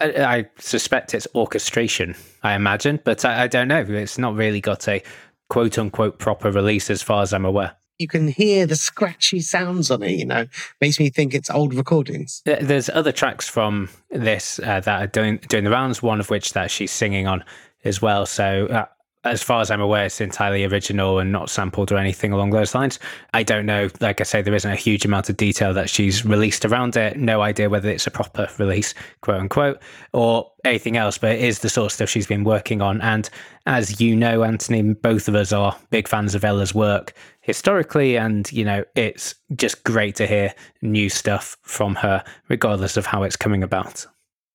I, 0.02 0.38
I 0.38 0.46
suspect 0.58 1.14
it's 1.14 1.28
orchestration, 1.36 2.16
I 2.44 2.54
imagine, 2.54 3.00
but 3.04 3.24
I, 3.26 3.44
I 3.44 3.48
don't 3.48 3.68
know. 3.68 3.82
It's 3.82 4.18
not 4.18 4.36
really 4.36 4.62
got 4.62 4.88
a 4.88 5.02
quote 5.50 5.78
unquote 5.78 6.20
proper 6.20 6.52
release 6.52 6.90
as 6.90 7.02
far 7.02 7.22
as 7.22 7.34
I'm 7.34 7.46
aware 7.46 7.76
you 8.02 8.08
can 8.08 8.28
hear 8.28 8.66
the 8.66 8.76
scratchy 8.76 9.40
sounds 9.40 9.92
on 9.92 10.02
it. 10.02 10.14
You 10.14 10.26
know, 10.26 10.48
makes 10.82 11.00
me 11.00 11.10
think 11.12 11.36
it's 11.36 11.52
old 11.52 11.74
recordings. 11.74 12.42
There's 12.46 12.90
other 12.90 13.12
tracks 13.12 13.48
from 13.48 13.90
this 14.10 14.60
uh, 14.60 14.80
that 14.80 15.02
are 15.02 15.08
doing 15.08 15.38
doing 15.48 15.64
the 15.64 15.70
rounds. 15.70 16.02
One 16.02 16.20
of 16.20 16.30
which 16.32 16.54
that 16.54 16.72
she's 16.72 16.92
singing 16.92 17.28
on 17.28 17.44
as 17.86 18.02
well. 18.02 18.26
So 18.26 18.66
uh, 18.68 18.86
as 19.24 19.44
far 19.44 19.62
as 19.62 19.70
I'm 19.70 19.82
aware, 19.82 20.06
it's 20.06 20.20
entirely 20.20 20.66
original 20.66 21.20
and 21.20 21.32
not 21.32 21.50
sampled 21.50 21.92
or 21.92 21.98
anything 21.98 22.32
along 22.32 22.50
those 22.52 22.74
lines. 22.74 22.98
I 23.34 23.44
don't 23.44 23.68
know. 23.68 23.90
Like 24.00 24.20
I 24.20 24.24
say, 24.24 24.42
there 24.42 24.56
isn't 24.56 24.72
a 24.72 24.76
huge 24.76 25.06
amount 25.06 25.30
of 25.30 25.38
detail 25.38 25.74
that 25.76 25.90
she's 25.90 26.26
released 26.26 26.66
around 26.66 26.98
it. 26.98 27.18
No 27.18 27.42
idea 27.42 27.70
whether 27.70 27.90
it's 27.90 28.08
a 28.08 28.12
proper 28.12 28.50
release, 28.58 28.96
quote 29.22 29.40
unquote, 29.40 29.80
or 30.14 30.52
anything 30.66 30.98
else, 30.98 31.20
but 31.20 31.34
it 31.34 31.42
is 31.42 31.60
the 31.60 31.70
sort 31.70 31.86
of 31.88 31.92
stuff 31.92 32.10
she's 32.10 32.26
been 32.26 32.44
working 32.44 32.82
on. 32.82 33.00
And 33.02 33.30
as 33.68 34.02
you 34.02 34.16
know, 34.16 34.44
Anthony, 34.44 34.94
both 34.94 35.28
of 35.28 35.36
us 35.36 35.54
are 35.54 35.78
big 35.92 36.08
fans 36.08 36.34
of 36.34 36.44
Ella's 36.44 36.74
work 36.74 37.14
historically. 37.42 38.18
And, 38.18 38.52
you 38.52 38.66
know, 38.66 38.84
it's 38.96 39.36
just 39.56 39.84
great 39.84 40.16
to 40.16 40.26
hear 40.26 40.54
new 40.82 41.10
stuff 41.10 41.58
from 41.62 41.94
her, 41.96 42.24
regardless 42.50 42.98
of 42.98 43.06
how 43.06 43.22
it's 43.22 43.36
coming 43.36 43.62
about. 43.62 44.08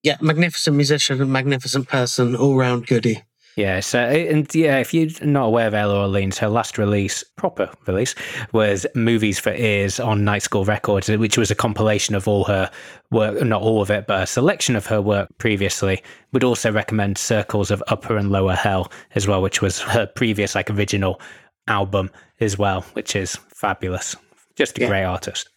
Yeah, 0.02 0.16
magnificent 0.20 0.76
musician 0.76 1.30
magnificent 1.30 1.88
person, 1.88 2.34
all 2.34 2.56
round 2.56 2.86
goody. 2.86 3.22
Yeah, 3.56 3.80
so 3.80 4.00
eh, 4.00 4.30
and 4.30 4.54
yeah, 4.54 4.78
if 4.78 4.92
you're 4.92 5.08
not 5.22 5.46
aware 5.46 5.66
of 5.66 5.72
Ella 5.72 6.00
Orleans, 6.00 6.36
her 6.38 6.48
last 6.48 6.76
release, 6.76 7.24
proper 7.36 7.70
release, 7.86 8.14
was 8.52 8.86
Movies 8.94 9.38
for 9.38 9.50
Ears 9.54 9.98
on 9.98 10.24
Night 10.24 10.42
School 10.42 10.66
Records, 10.66 11.08
eh, 11.08 11.16
which 11.16 11.38
was 11.38 11.50
a 11.50 11.54
compilation 11.54 12.14
of 12.14 12.28
all 12.28 12.44
her 12.44 12.70
work, 13.10 13.42
not 13.42 13.62
all 13.62 13.80
of 13.80 13.90
it, 13.90 14.06
but 14.06 14.22
a 14.22 14.26
selection 14.26 14.76
of 14.76 14.84
her 14.86 15.00
work 15.00 15.30
previously. 15.38 16.02
Would 16.32 16.44
also 16.44 16.70
recommend 16.70 17.16
Circles 17.16 17.70
of 17.70 17.82
Upper 17.88 18.18
and 18.18 18.30
Lower 18.30 18.54
Hell 18.54 18.92
as 19.14 19.26
well, 19.26 19.40
which 19.40 19.62
was 19.62 19.80
her 19.80 20.04
previous 20.04 20.54
like 20.54 20.70
original 20.70 21.18
album 21.66 22.10
as 22.40 22.58
well, 22.58 22.82
which 22.92 23.16
is 23.16 23.36
fabulous. 23.48 24.16
Just 24.54 24.76
a 24.76 24.82
yeah. 24.82 24.88
great 24.88 25.04
artist. 25.04 25.48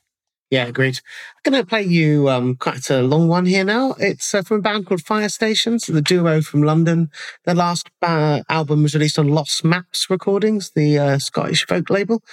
Yeah, 0.50 0.66
agreed. 0.66 1.00
I'm 1.46 1.52
going 1.52 1.64
to 1.64 1.68
play 1.68 1.84
you 1.84 2.28
um, 2.28 2.56
quite 2.56 2.90
a 2.90 3.04
long 3.04 3.28
one 3.28 3.46
here 3.46 3.64
now. 3.64 3.94
It's 4.00 4.34
uh, 4.34 4.42
from 4.42 4.58
a 4.58 4.62
band 4.62 4.88
called 4.88 5.02
Fire 5.02 5.30
Stations, 5.30 5.86
the 5.86 6.02
duo 6.02 6.42
from 6.42 6.64
London. 6.64 7.12
Their 7.46 7.54
last 7.54 7.92
uh, 8.02 8.42
album 8.50 8.82
was 8.82 8.96
released 8.96 9.20
on 9.20 9.28
Lost 9.28 9.64
Maps 9.64 10.10
Recordings, 10.10 10.72
the 10.72 10.98
uh, 10.98 11.20
Scottish 11.20 11.68
folk 11.68 11.92
label. 11.92 12.24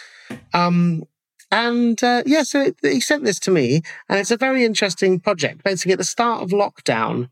Um, 0.55 1.05
and 1.50 2.02
uh, 2.02 2.22
yeah, 2.24 2.42
so 2.42 2.72
he 2.81 3.00
sent 3.00 3.24
this 3.24 3.38
to 3.40 3.50
me, 3.50 3.83
and 4.09 4.18
it's 4.18 4.31
a 4.31 4.38
very 4.38 4.64
interesting 4.64 5.20
project. 5.20 5.62
Basically, 5.62 5.92
at 5.92 5.98
the 5.98 6.05
start 6.05 6.42
of 6.42 6.50
lockdown, 6.50 7.29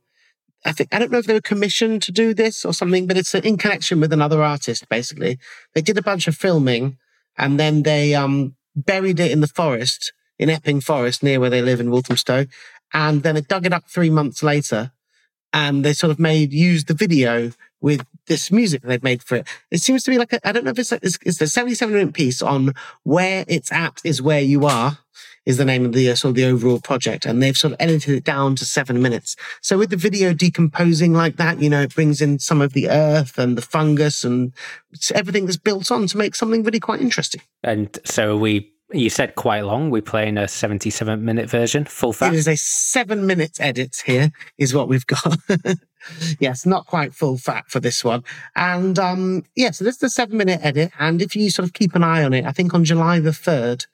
I 0.66 0.72
think 0.72 0.94
I 0.94 0.98
don't 0.98 1.10
know 1.10 1.18
if 1.18 1.26
they 1.26 1.34
were 1.34 1.40
commissioned 1.40 2.02
to 2.02 2.12
do 2.12 2.34
this 2.34 2.62
or 2.62 2.74
something, 2.74 3.06
but 3.06 3.16
it's 3.16 3.34
in 3.34 3.56
connection 3.56 4.00
with 4.00 4.12
another 4.12 4.42
artist. 4.42 4.86
Basically, 4.90 5.38
they 5.74 5.80
did 5.80 5.96
a 5.96 6.02
bunch 6.02 6.28
of 6.28 6.36
filming, 6.36 6.98
and 7.38 7.58
then 7.58 7.84
they 7.84 8.14
um, 8.14 8.54
buried 8.76 9.18
it 9.18 9.32
in 9.32 9.40
the 9.40 9.48
forest 9.48 10.12
in 10.38 10.50
Epping 10.50 10.80
Forest 10.80 11.22
near 11.22 11.40
where 11.40 11.50
they 11.50 11.62
live 11.62 11.80
in 11.80 11.90
Walthamstow. 11.90 12.46
And 12.92 13.22
then 13.22 13.34
they 13.34 13.40
dug 13.40 13.66
it 13.66 13.72
up 13.72 13.84
three 13.88 14.10
months 14.10 14.42
later 14.42 14.92
and 15.52 15.84
they 15.84 15.92
sort 15.92 16.10
of 16.10 16.18
made, 16.18 16.52
used 16.52 16.88
the 16.88 16.94
video 16.94 17.52
with 17.80 18.04
this 18.26 18.50
music 18.50 18.82
they've 18.82 19.02
made 19.02 19.22
for 19.22 19.36
it. 19.36 19.48
It 19.70 19.78
seems 19.78 20.02
to 20.04 20.10
be 20.10 20.18
like, 20.18 20.32
I 20.44 20.52
don't 20.52 20.64
know 20.64 20.70
if 20.70 20.78
it's, 20.78 20.92
it's, 20.92 21.18
it's 21.22 21.40
a 21.40 21.46
77 21.46 21.94
minute 21.94 22.14
piece 22.14 22.42
on 22.42 22.72
where 23.02 23.44
it's 23.46 23.70
at 23.70 24.00
is 24.04 24.22
where 24.22 24.40
you 24.40 24.66
are 24.66 24.98
is 25.46 25.58
the 25.58 25.64
name 25.64 25.84
of 25.84 25.92
the 25.92 26.10
uh, 26.10 26.14
sort 26.14 26.30
of 26.30 26.36
the 26.36 26.44
overall 26.44 26.80
project. 26.80 27.26
And 27.26 27.42
they've 27.42 27.56
sort 27.56 27.74
of 27.74 27.76
edited 27.80 28.14
it 28.14 28.24
down 28.24 28.56
to 28.56 28.64
seven 28.64 29.02
minutes. 29.02 29.36
So 29.60 29.76
with 29.76 29.90
the 29.90 29.96
video 29.96 30.32
decomposing 30.32 31.12
like 31.12 31.36
that, 31.36 31.60
you 31.60 31.68
know, 31.68 31.82
it 31.82 31.94
brings 31.94 32.20
in 32.20 32.38
some 32.38 32.60
of 32.60 32.72
the 32.72 32.88
earth 32.88 33.38
and 33.38 33.56
the 33.56 33.62
fungus 33.62 34.24
and 34.24 34.52
everything 35.14 35.44
that's 35.44 35.58
built 35.58 35.90
on 35.90 36.06
to 36.08 36.16
make 36.16 36.34
something 36.34 36.62
really 36.62 36.80
quite 36.80 37.00
interesting. 37.00 37.42
And 37.62 37.98
so 38.04 38.36
we 38.36 38.73
you 38.92 39.10
said 39.10 39.34
quite 39.34 39.64
long. 39.64 39.90
We're 39.90 40.02
playing 40.02 40.38
a 40.38 40.48
77 40.48 41.24
minute 41.24 41.48
version, 41.48 41.84
full 41.84 42.12
fat. 42.12 42.32
It 42.32 42.36
is 42.36 42.48
a 42.48 42.56
seven 42.56 43.26
minute 43.26 43.58
edit 43.60 44.02
here, 44.04 44.30
is 44.58 44.74
what 44.74 44.88
we've 44.88 45.06
got. 45.06 45.38
yes, 46.40 46.66
not 46.66 46.86
quite 46.86 47.14
full 47.14 47.38
fat 47.38 47.64
for 47.68 47.80
this 47.80 48.04
one. 48.04 48.24
And 48.56 48.98
um, 48.98 49.44
yeah, 49.56 49.70
so 49.70 49.84
this 49.84 49.94
is 49.94 50.00
the 50.00 50.10
seven 50.10 50.36
minute 50.36 50.60
edit. 50.62 50.92
And 50.98 51.22
if 51.22 51.34
you 51.34 51.50
sort 51.50 51.66
of 51.66 51.72
keep 51.72 51.94
an 51.94 52.04
eye 52.04 52.24
on 52.24 52.32
it, 52.32 52.44
I 52.44 52.52
think 52.52 52.74
on 52.74 52.84
July 52.84 53.20
the 53.20 53.30
3rd, 53.30 53.86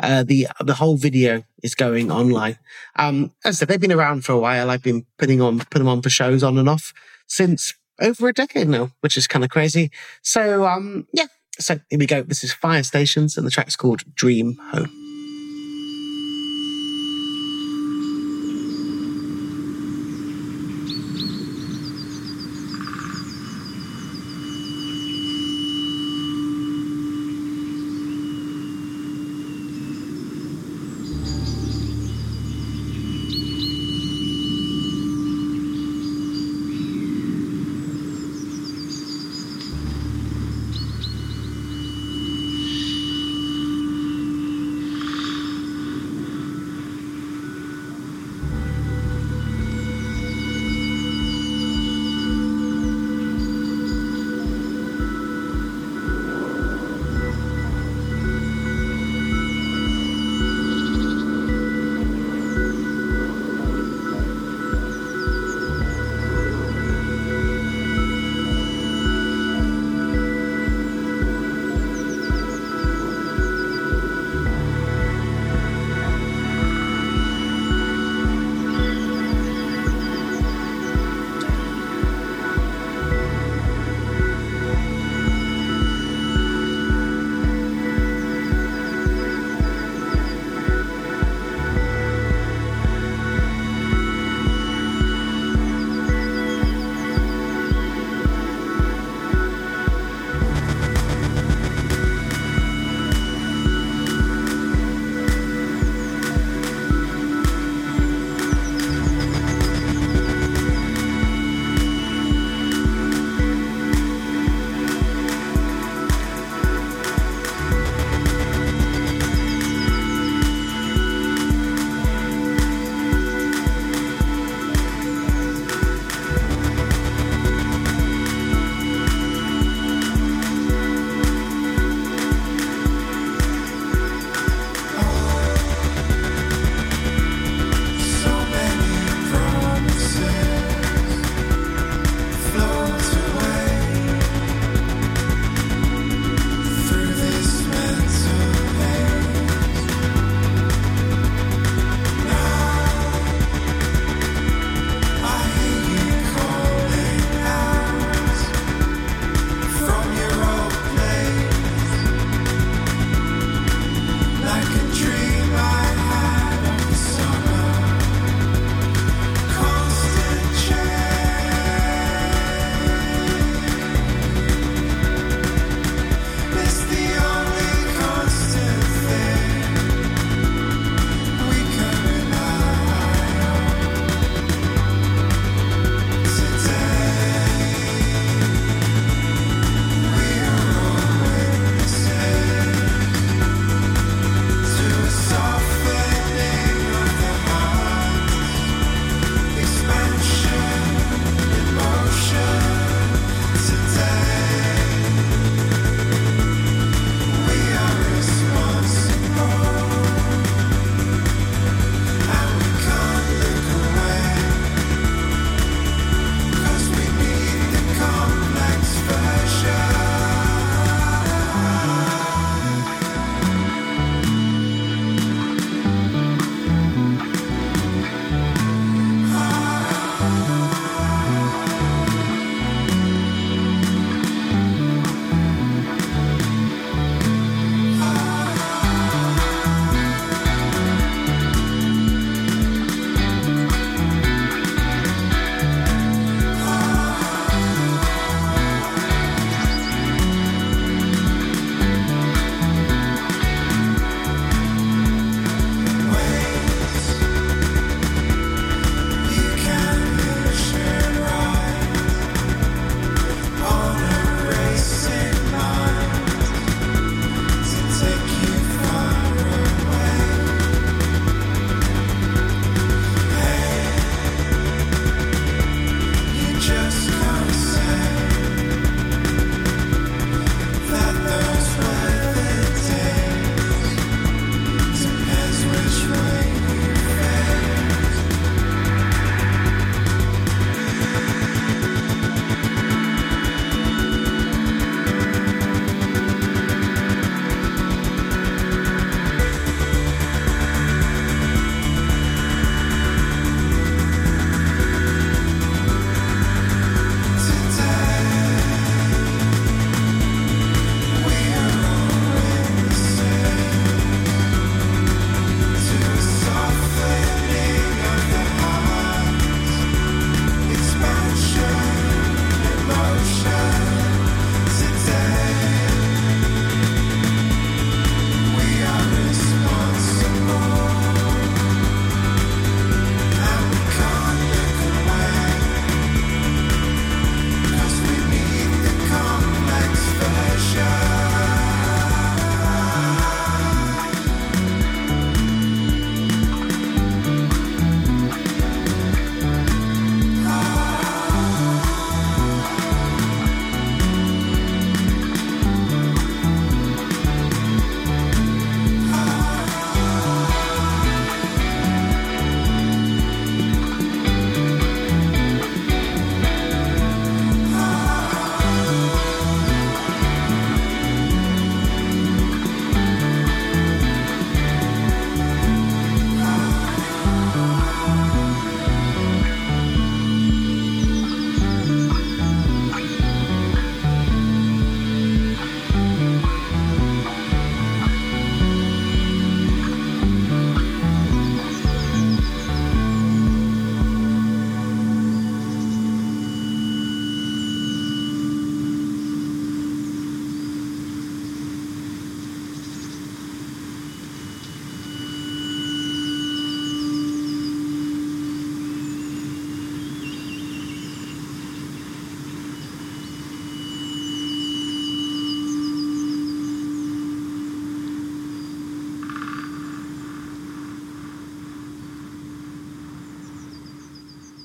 uh, 0.00 0.24
the 0.24 0.48
the 0.60 0.74
whole 0.74 0.96
video 0.96 1.44
is 1.62 1.74
going 1.74 2.10
online. 2.10 2.58
Um, 2.96 3.32
as 3.44 3.56
I 3.56 3.58
said, 3.58 3.68
they've 3.68 3.80
been 3.80 3.92
around 3.92 4.24
for 4.24 4.32
a 4.32 4.38
while. 4.38 4.70
I've 4.70 4.82
been 4.82 5.06
putting 5.18 5.40
on 5.40 5.60
putting 5.60 5.84
them 5.84 5.88
on 5.88 6.02
for 6.02 6.10
shows 6.10 6.42
on 6.42 6.58
and 6.58 6.68
off 6.68 6.92
since 7.28 7.74
over 8.00 8.28
a 8.28 8.32
decade 8.32 8.68
now, 8.68 8.90
which 9.00 9.16
is 9.16 9.28
kind 9.28 9.44
of 9.44 9.50
crazy. 9.50 9.90
So 10.22 10.66
um, 10.66 11.06
yeah, 11.12 11.26
so 11.58 11.78
here 11.90 11.98
we 11.98 12.06
go. 12.06 12.22
This 12.22 12.44
is 12.44 12.52
Fire 12.52 12.82
Stations, 12.82 13.36
and 13.36 13.46
the 13.46 13.50
track's 13.50 13.76
called 13.76 14.02
Dream 14.14 14.56
Home. 14.70 15.03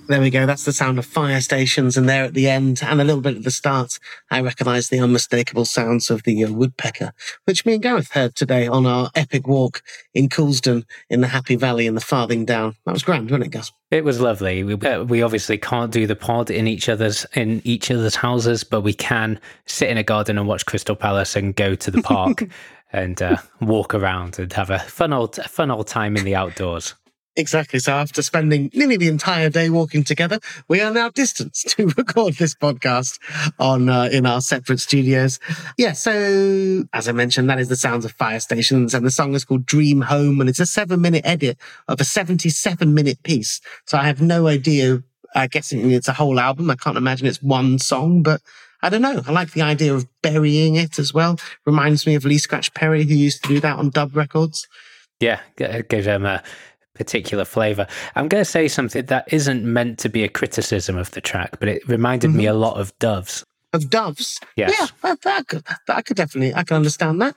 There 0.10 0.22
we 0.22 0.32
go. 0.32 0.48
That's 0.48 0.66
the 0.66 0.74
sound 0.74 0.98
of 0.98 1.06
fire 1.06 1.40
stations, 1.40 1.96
and 1.96 2.10
there 2.10 2.24
at 2.24 2.34
the 2.34 2.50
end, 2.50 2.82
and 2.82 3.00
a 3.00 3.04
little 3.04 3.22
bit 3.22 3.38
at 3.38 3.44
the 3.44 3.52
start, 3.52 4.00
I 4.32 4.42
recognise 4.42 4.90
the 4.90 5.00
unmistakable 5.00 5.66
sounds 5.66 6.10
of 6.10 6.24
the 6.24 6.44
uh, 6.44 6.52
woodpecker, 6.52 7.14
which 7.46 7.64
me 7.64 7.76
and 7.76 7.84
Gareth 7.84 8.14
heard 8.14 8.34
today 8.34 8.66
on 8.66 8.88
our 8.88 9.12
epic 9.14 9.48
walk 9.48 9.84
in 10.16 10.28
Coulsdon 10.28 10.88
in 11.12 11.22
the 11.22 11.28
Happy 11.28 11.56
Valley 11.56 11.86
in 11.86 11.94
the 11.94 12.02
Farthing 12.02 12.44
Down. 12.44 12.76
That 12.88 12.94
was 12.94 13.04
grand, 13.04 13.30
wasn't 13.30 13.46
it, 13.46 13.50
Gus? 13.50 13.72
It 13.92 14.04
was 14.04 14.20
lovely. 14.20 14.64
We, 14.64 14.74
uh, 14.74 15.04
we 15.04 15.22
obviously 15.22 15.60
can't 15.60 15.92
do 15.92 16.08
the 16.08 16.16
pod 16.16 16.50
in 16.50 16.68
each 16.68 16.90
other's 16.90 17.28
in 17.36 17.62
each 17.64 17.92
other's 17.92 18.16
houses, 18.16 18.64
but 18.64 18.82
we 18.82 18.96
can 18.96 19.40
sit 19.68 19.90
in 19.90 19.98
a 20.00 20.04
garden 20.04 20.40
and 20.40 20.48
watch 20.48 20.66
Crystal 20.66 20.96
Palace 20.96 21.36
and 21.36 21.56
go 21.56 21.76
to 21.76 21.92
the 21.92 22.02
park 22.02 22.50
and 22.92 23.22
uh, 23.22 23.38
walk 23.62 23.94
around 23.94 24.40
and 24.40 24.52
have 24.54 24.72
a 24.72 24.80
fun 24.80 25.14
old 25.14 25.36
fun 25.36 25.70
old 25.70 25.86
time 25.86 26.18
in 26.18 26.26
the 26.26 26.34
outdoors. 26.34 26.96
Exactly. 27.40 27.80
So 27.80 27.94
after 27.94 28.22
spending 28.22 28.70
nearly 28.74 28.98
the 28.98 29.08
entire 29.08 29.50
day 29.50 29.70
walking 29.70 30.04
together, 30.04 30.40
we 30.68 30.82
are 30.82 30.92
now 30.92 31.08
distanced 31.10 31.70
to 31.78 31.88
record 31.88 32.34
this 32.34 32.54
podcast 32.54 33.18
on 33.58 33.88
uh, 33.88 34.10
in 34.12 34.26
our 34.26 34.42
separate 34.42 34.82
studios. 34.82 35.40
Yeah. 35.78 35.94
So 35.94 36.84
as 36.92 37.08
I 37.08 37.14
mentioned, 37.14 37.50
that 37.50 37.58
is 37.58 37.70
the 37.70 37.78
sounds 37.78 38.04
of 38.04 38.12
fire 38.12 38.42
stations, 38.42 38.94
and 38.94 39.06
the 39.06 39.12
song 39.12 39.36
is 39.36 39.46
called 39.46 39.66
"Dream 39.66 40.02
Home," 40.02 40.42
and 40.42 40.50
it's 40.50 40.60
a 40.60 40.66
seven-minute 40.66 41.22
edit 41.26 41.58
of 41.88 42.02
a 42.02 42.04
seventy-seven-minute 42.04 43.24
piece. 43.24 43.62
So 43.86 43.98
I 43.98 44.04
have 44.04 44.22
no 44.22 44.48
idea. 44.48 45.02
I 45.34 45.48
guess 45.48 45.72
it's 45.72 46.10
a 46.10 46.14
whole 46.14 46.42
album. 46.42 46.70
I 46.70 46.76
can't 46.76 46.98
imagine 46.98 47.26
it's 47.26 47.42
one 47.42 47.80
song, 47.80 48.22
but 48.22 48.42
I 48.82 48.90
don't 48.90 49.02
know. 49.02 49.22
I 49.26 49.32
like 49.32 49.54
the 49.54 49.62
idea 49.62 49.96
of 49.96 50.08
burying 50.22 50.76
it 50.76 51.00
as 51.00 51.14
well. 51.14 51.40
Reminds 51.66 52.06
me 52.06 52.16
of 52.16 52.26
Lee 52.26 52.38
Scratch 52.38 52.74
Perry, 52.74 53.06
who 53.06 53.14
used 53.14 53.44
to 53.44 53.48
do 53.48 53.62
that 53.62 53.78
on 53.78 53.92
dub 53.92 54.14
records. 54.18 54.68
Yeah, 55.22 55.40
give 55.58 56.06
him 56.06 56.26
a 56.26 56.42
particular 57.00 57.46
flavor. 57.46 57.88
I'm 58.16 58.28
going 58.28 58.42
to 58.42 58.50
say 58.50 58.68
something 58.68 59.06
that 59.06 59.32
isn't 59.34 59.64
meant 59.64 59.98
to 60.00 60.10
be 60.10 60.24
a 60.24 60.30
criticism 60.30 60.98
of 60.98 61.10
the 61.12 61.22
track, 61.22 61.58
but 61.60 61.70
it 61.70 61.88
reminded 61.88 62.28
mm-hmm. 62.28 62.38
me 62.38 62.46
a 62.46 62.54
lot 62.54 62.80
of 62.80 62.96
Doves. 63.00 63.44
Of 63.74 63.90
Doves? 63.90 64.40
Yes. 64.56 64.76
Yeah, 64.78 64.88
that, 65.02 65.22
that, 65.22 65.48
could, 65.48 65.64
that 65.88 66.06
could 66.06 66.18
definitely, 66.18 66.54
I 66.54 66.64
can 66.64 66.76
understand 66.76 67.22
that. 67.22 67.36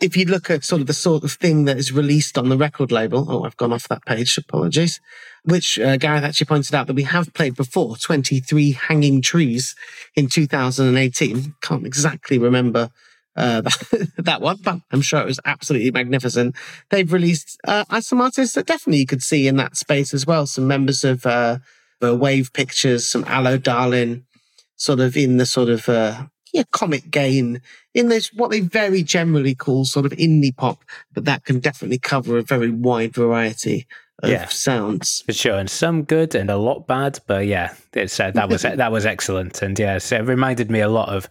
If 0.00 0.16
you 0.16 0.26
look 0.26 0.50
at 0.50 0.64
sort 0.64 0.80
of 0.80 0.86
the 0.86 0.92
sort 0.92 1.24
of 1.24 1.32
thing 1.32 1.66
that 1.66 1.76
is 1.76 1.92
released 1.92 2.38
on 2.38 2.48
the 2.48 2.56
record 2.56 2.90
label, 2.90 3.26
oh, 3.28 3.44
I've 3.44 3.56
gone 3.56 3.72
off 3.72 3.88
that 3.88 4.04
page, 4.06 4.38
apologies, 4.38 5.00
which 5.44 5.78
uh, 5.78 5.96
Gareth 5.96 6.24
actually 6.24 6.46
pointed 6.46 6.74
out 6.74 6.86
that 6.86 6.94
we 6.94 7.04
have 7.04 7.34
played 7.34 7.56
before, 7.56 7.96
23 7.96 8.72
Hanging 8.72 9.22
Trees 9.22 9.74
in 10.14 10.28
2018. 10.28 11.54
Can't 11.62 11.86
exactly 11.86 12.38
remember 12.38 12.90
uh, 13.36 13.60
that, 13.62 14.10
that 14.18 14.40
one, 14.40 14.58
but 14.62 14.80
I'm 14.92 15.02
sure 15.02 15.20
it 15.20 15.26
was 15.26 15.40
absolutely 15.44 15.90
magnificent. 15.90 16.56
They've 16.90 17.12
released 17.12 17.58
uh, 17.66 18.00
some 18.00 18.20
artists 18.20 18.54
that 18.54 18.66
definitely 18.66 19.00
you 19.00 19.06
could 19.06 19.22
see 19.22 19.46
in 19.46 19.56
that 19.56 19.76
space 19.76 20.14
as 20.14 20.26
well. 20.26 20.46
Some 20.46 20.66
members 20.66 21.04
of 21.04 21.26
uh, 21.26 21.58
Wave 22.00 22.52
Pictures, 22.52 23.06
some 23.06 23.24
Allo 23.24 23.56
Darling, 23.56 24.24
sort 24.76 25.00
of 25.00 25.16
in 25.16 25.36
the 25.36 25.46
sort 25.46 25.68
of 25.68 25.88
uh, 25.88 26.26
yeah 26.52 26.64
comic 26.72 27.10
game 27.10 27.60
in 27.94 28.08
this 28.08 28.32
what 28.32 28.50
they 28.50 28.60
very 28.60 29.02
generally 29.02 29.54
call 29.54 29.84
sort 29.84 30.06
of 30.06 30.12
indie 30.12 30.54
pop, 30.54 30.84
but 31.12 31.24
that 31.24 31.44
can 31.44 31.60
definitely 31.60 31.98
cover 31.98 32.38
a 32.38 32.42
very 32.42 32.70
wide 32.70 33.14
variety 33.14 33.86
of 34.22 34.30
yeah, 34.30 34.46
sounds 34.48 35.22
for 35.26 35.32
sure, 35.32 35.58
and 35.58 35.70
some 35.70 36.02
good 36.02 36.34
and 36.34 36.50
a 36.50 36.56
lot 36.56 36.86
bad. 36.86 37.18
But 37.26 37.46
yeah, 37.46 37.74
it's 37.92 38.18
uh, 38.18 38.30
that 38.32 38.48
was 38.48 38.62
that 38.62 38.92
was 38.92 39.06
excellent, 39.06 39.62
and 39.62 39.78
yeah, 39.78 39.98
so 39.98 40.16
it 40.16 40.22
reminded 40.22 40.70
me 40.70 40.80
a 40.80 40.88
lot 40.88 41.08
of 41.08 41.28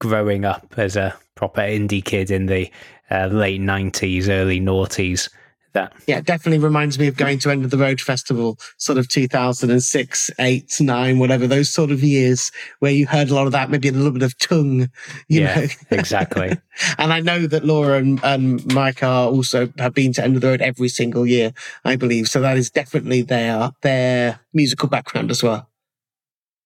growing 0.00 0.44
up 0.44 0.74
as 0.76 0.96
a 0.96 1.16
proper 1.34 1.62
indie 1.62 2.04
kid 2.04 2.30
in 2.30 2.46
the 2.46 2.70
uh, 3.10 3.26
late 3.26 3.60
90s, 3.60 4.28
early 4.28 4.60
noughties. 4.60 5.28
That 5.74 5.94
yeah, 6.06 6.20
definitely 6.20 6.58
reminds 6.58 6.98
me 6.98 7.06
of 7.06 7.16
going 7.16 7.38
to 7.40 7.50
End 7.50 7.64
of 7.64 7.70
the 7.70 7.78
Road 7.78 7.98
Festival, 7.98 8.58
sort 8.76 8.98
of 8.98 9.08
2006, 9.08 10.30
8, 10.38 10.76
9, 10.80 11.18
whatever, 11.18 11.46
those 11.46 11.72
sort 11.72 11.90
of 11.90 12.02
years 12.02 12.52
where 12.80 12.92
you 12.92 13.06
heard 13.06 13.30
a 13.30 13.34
lot 13.34 13.46
of 13.46 13.52
that, 13.52 13.70
maybe 13.70 13.88
a 13.88 13.92
little 13.92 14.10
bit 14.10 14.22
of 14.22 14.36
tongue, 14.36 14.90
yeah, 15.28 15.60
know. 15.60 15.66
exactly. 15.90 16.58
and 16.98 17.12
I 17.12 17.20
know 17.20 17.46
that 17.46 17.64
Laura 17.64 17.96
and, 17.96 18.22
and 18.22 18.74
Mike 18.74 19.02
are 19.02 19.28
also 19.28 19.72
have 19.78 19.94
been 19.94 20.12
to 20.12 20.22
End 20.22 20.36
of 20.36 20.42
the 20.42 20.48
Road 20.48 20.60
every 20.60 20.90
single 20.90 21.26
year, 21.26 21.54
I 21.86 21.96
believe. 21.96 22.28
So 22.28 22.42
that 22.42 22.58
is 22.58 22.70
definitely 22.70 23.22
their, 23.22 23.70
their 23.80 24.40
musical 24.52 24.90
background 24.90 25.30
as 25.30 25.42
well. 25.42 25.70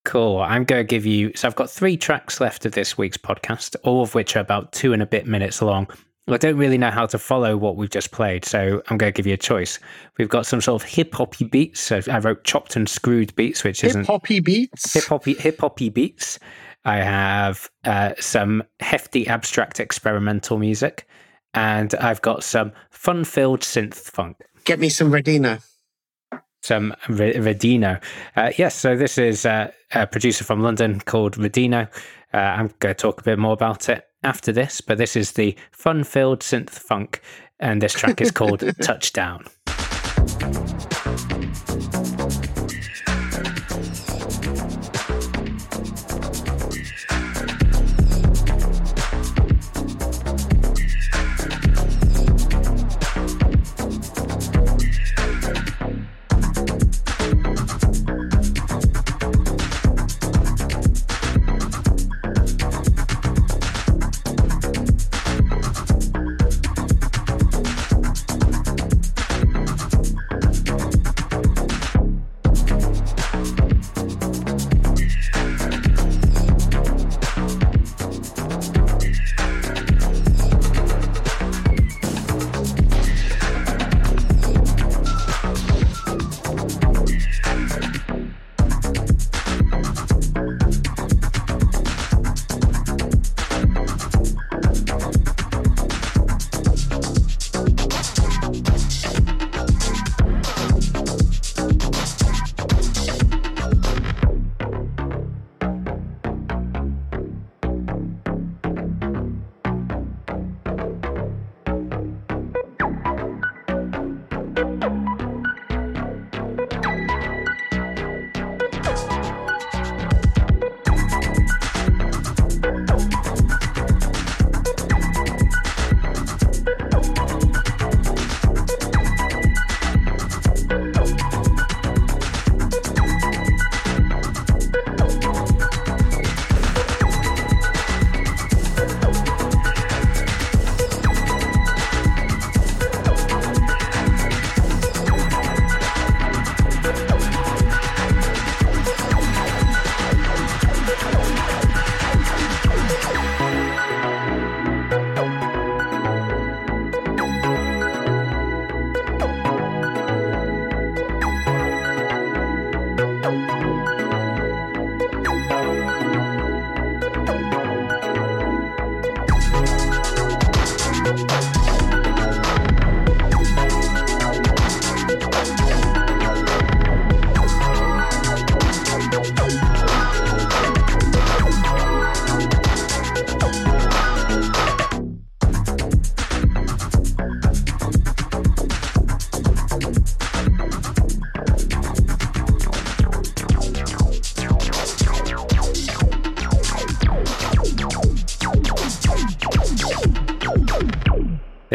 Cool. 0.07 0.39
I'm 0.39 0.63
going 0.63 0.79
to 0.79 0.89
give 0.89 1.05
you. 1.05 1.33
So 1.35 1.49
I've 1.49 1.57
got 1.57 1.69
three 1.69 1.97
tracks 1.97 2.41
left 2.41 2.65
of 2.65 2.73
this 2.73 2.97
week's 2.97 3.17
podcast, 3.17 3.75
all 3.83 4.03
of 4.03 4.15
which 4.15 4.37
are 4.37 4.41
about 4.41 4.71
two 4.71 4.93
and 4.93 5.03
a 5.03 5.07
bit 5.07 5.27
minutes 5.27 5.61
long. 5.61 5.89
I 6.29 6.37
don't 6.37 6.57
really 6.57 6.79
know 6.79 6.93
how 6.93 7.07
to 7.07 7.19
follow 7.19 7.57
what 7.57 7.77
we've 7.77 7.91
just 7.91 8.13
played, 8.13 8.45
so 8.45 8.83
I'm 8.89 8.99
going 8.99 9.13
to 9.13 9.17
give 9.17 9.27
you 9.27 9.35
a 9.35 9.37
choice. 9.37 9.81
We've 10.17 10.29
got 10.29 10.47
some 10.47 10.61
sort 10.61 10.81
of 10.81 10.89
hip 10.89 11.13
hoppy 11.13 11.45
beats. 11.45 11.81
So 11.81 12.01
I 12.09 12.19
wrote 12.19 12.45
chopped 12.45 12.77
and 12.77 12.89
screwed 12.89 13.35
beats, 13.35 13.65
which 13.65 13.83
isn't 13.83 14.03
hip 14.03 14.07
hoppy 14.07 14.39
beats. 14.39 14.95
Hip 14.95 15.05
hoppy 15.05 15.35
hip 15.35 15.61
hoppy 15.61 15.89
beats. 15.89 16.39
I 16.85 16.99
have 16.99 17.69
uh, 17.85 18.13
some 18.21 18.63
hefty 18.79 19.27
abstract 19.27 19.81
experimental 19.81 20.57
music, 20.57 21.09
and 21.53 21.93
I've 21.97 22.23
got 22.23 22.45
some 22.45 22.71
fun 22.91 23.25
filled 23.25 23.63
synth 23.63 23.95
funk. 23.97 24.37
Get 24.65 24.79
me 24.79 24.89
some 24.89 25.11
Redinho 25.11 25.61
some 26.67 26.95
Redinho. 27.07 28.03
Uh, 28.35 28.51
yes, 28.59 28.75
so 28.75 28.97
this 28.97 29.17
is 29.19 29.47
uh, 29.47 29.71
a 29.93 30.07
producer 30.07 30.45
from 30.45 30.61
London 30.61 31.01
called 31.01 31.37
Redinho. 31.37 31.89
Uh, 32.35 32.37
I'm 32.37 32.71
going 32.81 32.95
to 32.95 33.01
talk 33.01 33.21
a 33.21 33.25
bit 33.25 33.39
more 33.39 33.53
about 33.53 33.89
it 33.89 34.07
after 34.23 34.53
this, 34.53 34.81
but 34.81 34.99
this 34.99 35.17
is 35.17 35.33
the 35.33 35.57
fun 35.71 36.05
filled 36.05 36.41
synth 36.41 36.71
funk, 36.71 37.23
and 37.61 37.81
this 37.81 37.93
track 37.93 38.21
is 38.21 38.31
called 38.31 38.65
Touchdown. 38.83 39.47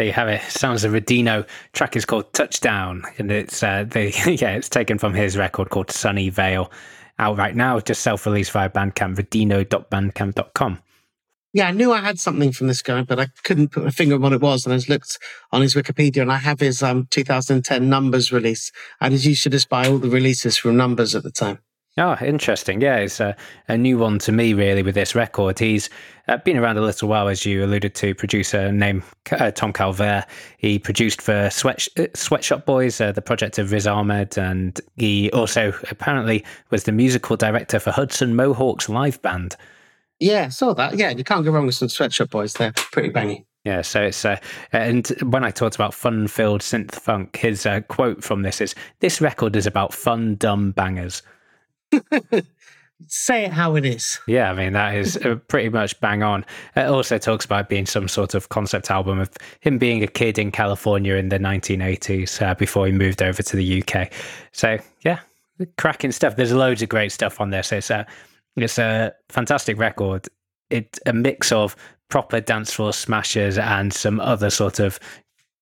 There 0.02 0.08
you 0.08 0.14
have 0.14 0.28
it. 0.30 0.42
Sounds 0.50 0.82
of 0.82 0.90
Redinho. 0.90 1.46
Track 1.74 1.94
is 1.94 2.04
called 2.04 2.32
Touchdown, 2.32 3.04
and 3.18 3.30
it's 3.30 3.62
uh, 3.62 3.84
the 3.84 4.06
yeah, 4.40 4.56
it's 4.56 4.68
taken 4.68 4.98
from 4.98 5.14
his 5.14 5.36
record 5.36 5.70
called 5.70 5.92
Sunny 5.92 6.28
Vale. 6.28 6.72
Out 7.20 7.38
right 7.38 7.54
now, 7.54 7.78
just 7.78 8.02
self-released 8.02 8.50
via 8.50 8.68
Bandcamp, 8.68 9.14
redinho.bandcamp.com. 9.14 10.82
Yeah, 11.52 11.68
I 11.68 11.70
knew 11.70 11.92
I 11.92 12.00
had 12.00 12.18
something 12.18 12.50
from 12.50 12.66
this 12.66 12.82
guy, 12.82 13.02
but 13.02 13.20
I 13.20 13.28
couldn't 13.44 13.68
put 13.68 13.84
my 13.84 13.90
finger 13.90 14.16
on 14.16 14.22
what 14.22 14.32
it 14.32 14.40
was. 14.40 14.66
And 14.66 14.74
I 14.74 14.80
looked 14.88 15.20
on 15.52 15.62
his 15.62 15.76
Wikipedia, 15.76 16.22
and 16.22 16.32
I 16.32 16.38
have 16.38 16.58
his 16.58 16.82
um 16.82 17.06
2010 17.10 17.88
Numbers 17.88 18.32
release. 18.32 18.72
And 19.00 19.14
as 19.14 19.24
you 19.24 19.36
should 19.36 19.52
just 19.52 19.68
buy 19.68 19.86
all 19.86 19.98
the 19.98 20.10
releases 20.10 20.56
from 20.56 20.76
Numbers 20.76 21.14
at 21.14 21.22
the 21.22 21.30
time. 21.30 21.60
Oh, 21.98 22.16
interesting. 22.24 22.80
Yeah, 22.80 22.96
it's 22.96 23.20
a, 23.20 23.36
a 23.68 23.76
new 23.76 23.98
one 23.98 24.18
to 24.20 24.32
me, 24.32 24.54
really, 24.54 24.82
with 24.82 24.94
this 24.94 25.14
record. 25.14 25.58
He's 25.58 25.90
uh, 26.26 26.38
been 26.38 26.56
around 26.56 26.78
a 26.78 26.80
little 26.80 27.06
while, 27.06 27.28
as 27.28 27.44
you 27.44 27.62
alluded 27.62 27.94
to, 27.96 28.14
producer 28.14 28.72
named 28.72 29.02
uh, 29.30 29.50
Tom 29.50 29.74
Calvert. 29.74 30.24
He 30.56 30.78
produced 30.78 31.20
for 31.20 31.50
Swet, 31.50 31.86
uh, 31.98 32.06
Swet 32.14 32.42
Shop 32.42 32.64
Boys, 32.64 32.98
uh, 32.98 33.12
the 33.12 33.20
project 33.20 33.58
of 33.58 33.72
Riz 33.72 33.86
Ahmed, 33.86 34.38
and 34.38 34.80
he 34.96 35.30
also 35.32 35.74
apparently 35.90 36.42
was 36.70 36.84
the 36.84 36.92
musical 36.92 37.36
director 37.36 37.78
for 37.78 37.90
Hudson 37.90 38.34
Mohawke's 38.34 38.88
live 38.88 39.20
band. 39.20 39.56
Yeah, 40.18 40.48
saw 40.48 40.72
that. 40.72 40.96
Yeah, 40.96 41.10
you 41.10 41.24
can't 41.24 41.44
go 41.44 41.50
wrong 41.50 41.66
with 41.66 41.74
some 41.74 41.90
Swet 41.90 42.14
Shop 42.14 42.30
Boys. 42.30 42.54
They're 42.54 42.72
pretty 42.72 43.10
bangy. 43.10 43.44
Yeah, 43.64 43.82
so 43.82 44.02
it's 44.02 44.24
uh, 44.24 44.38
and 44.72 45.06
when 45.22 45.44
I 45.44 45.50
talked 45.50 45.74
about 45.74 45.92
fun-filled 45.92 46.62
synth 46.62 46.92
funk, 46.92 47.36
his 47.36 47.66
uh, 47.66 47.82
quote 47.82 48.24
from 48.24 48.42
this 48.42 48.62
is, 48.62 48.74
"This 49.00 49.20
record 49.20 49.54
is 49.56 49.66
about 49.66 49.92
fun, 49.92 50.36
dumb 50.36 50.72
bangers." 50.72 51.22
Say 53.08 53.44
it 53.44 53.52
how 53.52 53.74
it 53.74 53.84
is. 53.84 54.20
Yeah, 54.26 54.50
I 54.50 54.54
mean 54.54 54.74
that 54.74 54.94
is 54.94 55.16
uh, 55.16 55.36
pretty 55.48 55.68
much 55.68 55.98
bang 56.00 56.22
on. 56.22 56.44
It 56.76 56.86
also 56.86 57.18
talks 57.18 57.44
about 57.44 57.68
being 57.68 57.86
some 57.86 58.06
sort 58.06 58.34
of 58.34 58.48
concept 58.48 58.90
album 58.90 59.18
of 59.18 59.30
him 59.60 59.78
being 59.78 60.02
a 60.02 60.06
kid 60.06 60.38
in 60.38 60.52
California 60.52 61.16
in 61.16 61.28
the 61.28 61.38
1980s 61.38 62.40
uh, 62.40 62.54
before 62.54 62.86
he 62.86 62.92
moved 62.92 63.20
over 63.20 63.42
to 63.42 63.56
the 63.56 63.82
UK. 63.82 64.12
So 64.52 64.78
yeah, 65.04 65.18
cracking 65.78 66.12
stuff. 66.12 66.36
There's 66.36 66.52
loads 66.52 66.82
of 66.82 66.88
great 66.88 67.12
stuff 67.12 67.40
on 67.40 67.50
this. 67.50 67.72
It's 67.72 67.90
a 67.90 68.06
it's 68.56 68.78
a 68.78 69.12
fantastic 69.28 69.78
record. 69.78 70.28
It's 70.70 71.00
a 71.06 71.12
mix 71.12 71.52
of 71.52 71.76
proper 72.08 72.40
dance 72.40 72.74
floor 72.74 72.92
smashers 72.92 73.56
and 73.56 73.92
some 73.92 74.20
other 74.20 74.50
sort 74.50 74.78
of 74.78 75.00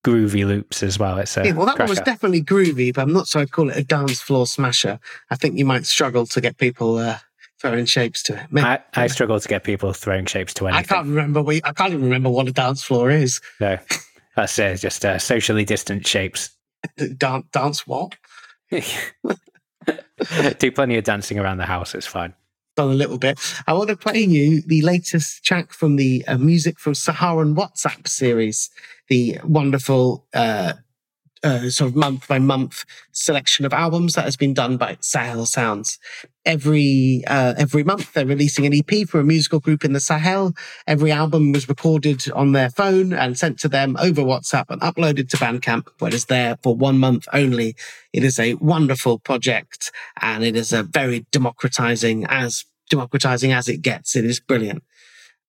groovy 0.05 0.47
loops 0.47 0.83
as 0.83 0.99
well. 0.99 1.19
It's 1.19 1.37
a 1.37 1.45
yeah, 1.45 1.53
well, 1.53 1.67
that 1.67 1.79
one 1.79 1.89
was 1.89 2.01
definitely 2.01 2.43
groovy, 2.43 2.95
but 2.95 3.03
I'm 3.03 3.13
not 3.13 3.27
sure 3.29 3.43
I'd 3.43 3.53
call 3.53 3.71
it 3.71 3.77
a 3.77 3.85
dance 3.85 4.21
floor 4.21 4.47
smasher. 4.47 4.99
I 5.31 5.37
think 5.37 5.59
you 5.59 5.65
might 5.65 5.87
struggle 5.87 6.27
to 6.27 6.41
get 6.41 6.57
people 6.59 6.99
uh, 6.99 7.19
throwing 7.61 7.87
shapes 7.87 8.23
to 8.25 8.35
it. 8.35 8.47
Maybe, 8.51 8.67
I, 8.67 8.81
I 8.95 9.07
struggle 9.09 9.39
to 9.39 9.49
get 9.49 9.65
people 9.65 9.93
throwing 9.93 10.27
shapes 10.27 10.55
to 10.55 10.67
anything. 10.69 10.85
I 10.85 10.87
can't 10.87 11.07
remember. 11.07 11.43
We, 11.43 11.61
I 11.65 11.73
can't 11.73 11.93
even 11.93 12.05
remember 12.05 12.31
what 12.31 12.49
a 12.49 12.53
dance 12.53 12.83
floor 12.83 13.11
is. 13.11 13.41
No, 13.61 13.79
that's 14.37 14.59
uh, 14.59 14.77
just 14.79 15.05
uh, 15.05 15.19
socially 15.19 15.65
distant 15.65 16.07
shapes. 16.07 16.51
dance, 17.17 17.47
dance 17.53 17.87
what? 17.87 18.17
Do 20.59 20.73
plenty 20.73 20.97
of 20.97 21.05
dancing 21.05 21.39
around 21.39 21.59
the 21.59 21.67
house. 21.67 21.95
It's 21.95 22.07
fine. 22.07 22.35
Done 22.77 22.91
a 22.91 22.95
little 22.95 23.19
bit. 23.19 23.39
I 23.67 23.73
want 23.73 23.89
to 23.91 23.97
play 23.97 24.21
you 24.21 24.63
the 24.63 24.81
latest 24.83 25.45
track 25.45 25.73
from 25.73 25.97
the 25.97 26.25
uh, 26.29 26.39
music 26.39 26.79
from 26.79 26.95
Saharan 26.95 27.57
WhatsApp 27.57 28.07
series, 28.07 28.71
the 29.11 29.39
wonderful 29.45 30.25
uh, 30.33 30.73
uh, 31.43 31.69
sort 31.71 31.91
of 31.91 31.97
month 31.97 32.29
by 32.29 32.39
month 32.39 32.85
selection 33.13 33.65
of 33.65 33.73
albums 33.73 34.15
that 34.15 34.25
has 34.25 34.37
been 34.37 34.55
done 34.55 34.77
by 34.77 34.97
Sahel 35.01 35.47
Sounds. 35.47 35.99
Every 36.45 37.23
uh, 37.27 37.55
every 37.59 37.83
month 37.83 38.13
they're 38.13 38.27
releasing 38.27 38.67
an 38.67 38.75
EP 38.75 39.09
for 39.09 39.21
a 39.21 39.25
musical 39.25 39.59
group 39.59 39.85
in 39.85 39.93
the 39.93 40.01
Sahel. 40.01 40.55
Every 40.87 41.11
album 41.11 41.53
was 41.53 41.69
recorded 41.69 42.31
on 42.33 42.53
their 42.53 42.71
phone 42.71 43.13
and 43.13 43.39
sent 43.39 43.59
to 43.61 43.69
them 43.69 43.97
over 44.01 44.23
WhatsApp 44.23 44.67
and 44.69 44.81
uploaded 44.81 45.29
to 45.31 45.37
Bandcamp, 45.37 45.89
where 45.99 46.15
it's 46.15 46.27
there 46.27 46.57
for 46.63 46.77
one 46.77 46.99
month 46.99 47.27
only. 47.33 47.75
It 48.13 48.23
is 48.23 48.39
a 48.39 48.55
wonderful 48.55 49.19
project 49.19 49.91
and 50.21 50.45
it 50.45 50.57
is 50.57 50.73
a 50.73 50.83
very 50.83 51.27
democratizing 51.31 52.27
as 52.27 52.65
democratizing 52.89 53.53
as 53.53 53.69
it 53.69 53.83
gets. 53.83 54.15
It 54.15 54.25
is 54.25 54.41
brilliant. 54.41 54.83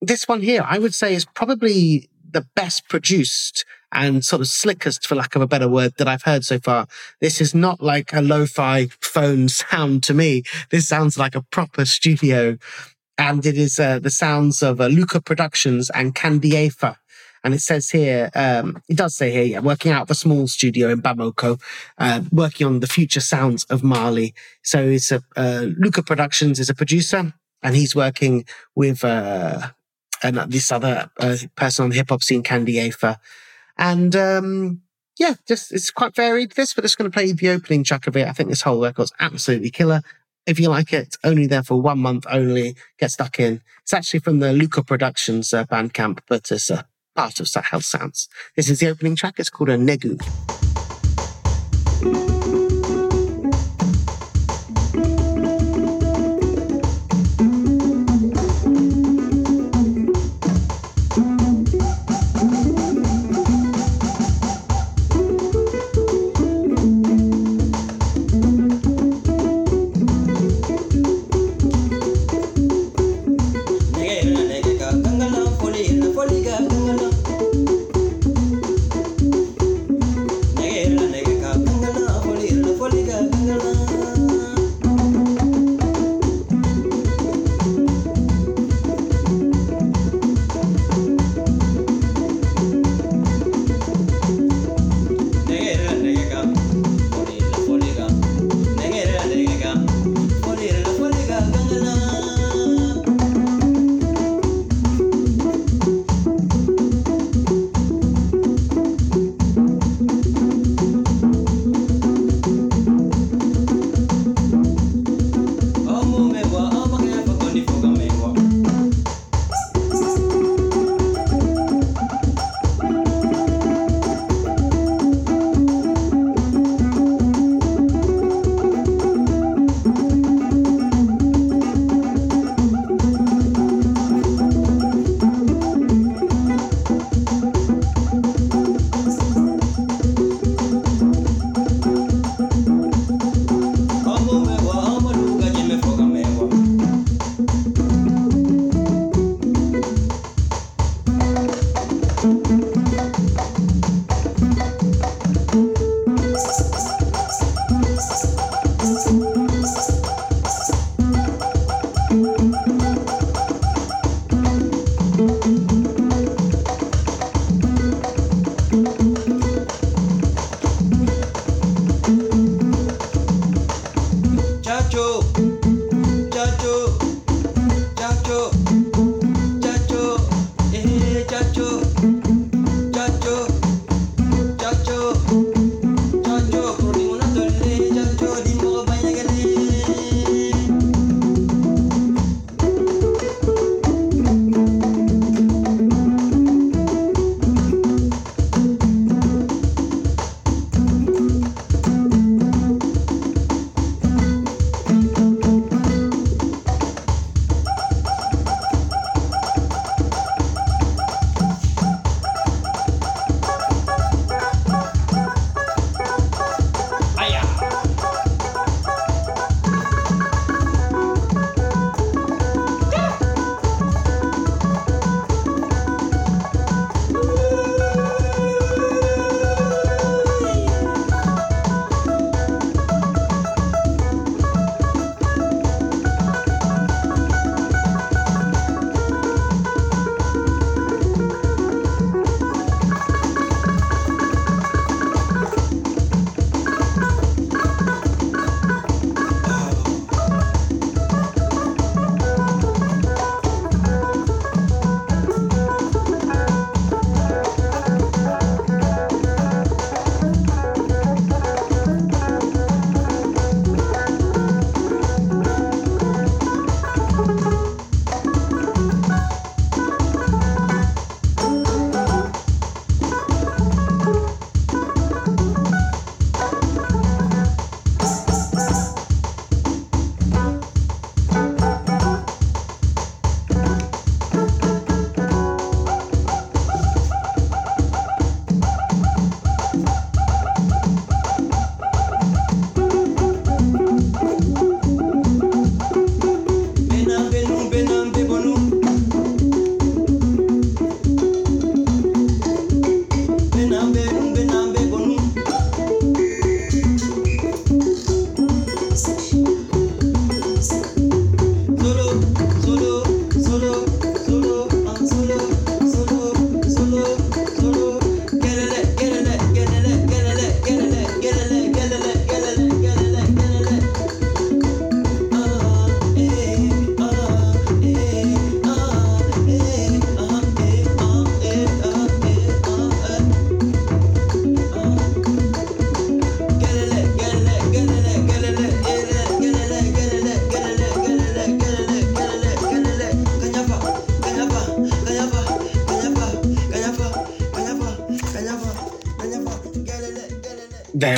This 0.02 0.28
one 0.28 0.42
here, 0.42 0.66
I 0.66 0.80
would 0.80 0.96
say, 0.96 1.14
is 1.14 1.26
probably 1.26 2.10
the 2.32 2.48
best 2.56 2.88
produced 2.90 3.66
and 3.92 4.24
sort 4.24 4.42
of 4.42 4.48
slickest, 4.48 5.06
for 5.06 5.16
lack 5.16 5.36
of 5.36 5.42
a 5.42 5.48
better 5.48 5.68
word, 5.68 5.94
that 5.98 6.08
I've 6.08 6.24
heard 6.24 6.46
so 6.46 6.60
far. 6.60 6.88
This 7.20 7.42
is 7.42 7.54
not 7.54 7.82
like 7.82 8.14
a 8.14 8.22
lo-fi 8.22 8.88
phone 9.02 9.50
sound 9.50 10.04
to 10.04 10.14
me. 10.14 10.44
This 10.70 10.88
sounds 10.88 11.18
like 11.18 11.36
a 11.36 11.42
proper 11.42 11.86
studio. 11.86 12.58
And 13.18 13.46
it 13.46 13.58
is 13.58 13.80
uh, 13.80 14.00
the 14.00 14.10
sounds 14.10 14.64
of 14.64 14.82
uh, 14.82 14.88
Luka 14.88 15.22
Productions 15.22 15.90
and 15.92 16.16
Candiefa. 16.16 16.96
And 17.44 17.54
it 17.54 17.62
says 17.62 17.90
here, 17.90 18.30
um, 18.36 18.82
it 18.88 18.98
does 18.98 19.16
say 19.16 19.32
here, 19.32 19.44
yeah, 19.44 19.60
working 19.60 19.92
out 19.92 20.04
of 20.04 20.12
a 20.12 20.16
small 20.16 20.48
studio 20.48 20.90
in 20.90 21.02
Bamako, 21.02 21.60
uh, 21.98 22.22
working 22.32 22.68
on 22.68 22.80
the 22.80 22.88
future 22.88 23.20
sounds 23.20 23.64
of 23.66 23.84
Mali. 23.84 24.34
So 24.64 24.84
it's 24.84 25.12
a, 25.12 25.24
uh, 25.36 25.68
Luka 25.78 26.04
Productions 26.04 26.60
is 26.60 26.70
a 26.70 26.76
producer 26.76 27.34
and 27.64 27.76
he's 27.76 27.96
working 27.96 28.46
with, 28.76 29.04
uh, 29.04 29.70
and 30.24 30.38
this 30.52 30.72
other 30.72 31.10
uh, 31.20 31.38
person 31.56 31.84
on 31.84 31.90
the 31.90 31.96
hip 31.98 32.10
hop 32.10 32.24
scene, 32.24 32.44
Candiefa. 32.44 33.18
And 33.78 34.16
um, 34.16 34.82
yeah, 35.18 35.36
just 35.48 35.72
it's 35.72 35.92
quite 35.92 36.16
varied. 36.16 36.54
This, 36.54 36.74
but 36.74 36.84
just 36.84 36.98
going 36.98 37.10
to 37.10 37.14
play 37.14 37.32
the 37.32 37.50
opening 37.50 37.84
track 37.84 38.08
of 38.08 38.16
it. 38.18 38.28
I 38.28 38.32
think 38.32 38.50
this 38.50 38.62
whole 38.62 38.82
record's 38.82 39.14
absolutely 39.20 39.70
killer. 39.70 40.02
If 40.48 40.60
you 40.60 40.70
like 40.70 40.92
it, 40.94 41.16
only 41.24 41.46
there 41.46 41.64
for 41.64 41.80
one 41.80 42.00
month 42.00 42.26
only. 42.30 42.76
Get 42.98 43.12
stuck 43.12 43.40
in. 43.40 43.62
It's 43.84 43.94
actually 43.94 44.22
from 44.22 44.40
the 44.40 44.54
Luka 44.54 44.84
Productions 44.84 45.54
uh, 45.54 45.66
Bandcamp, 45.66 46.20
but 46.28 46.52
it's 46.52 46.70
a 46.70 46.86
part 47.16 47.40
of 47.40 47.48
Sahel 47.48 47.82
Sounds. 47.82 48.28
This 48.56 48.70
is 48.70 48.80
the 48.80 48.90
opening 48.90 49.16
track. 49.16 49.36
It's 49.38 49.50
called 49.50 49.70
a 49.70 49.78
Negu. 49.78 50.18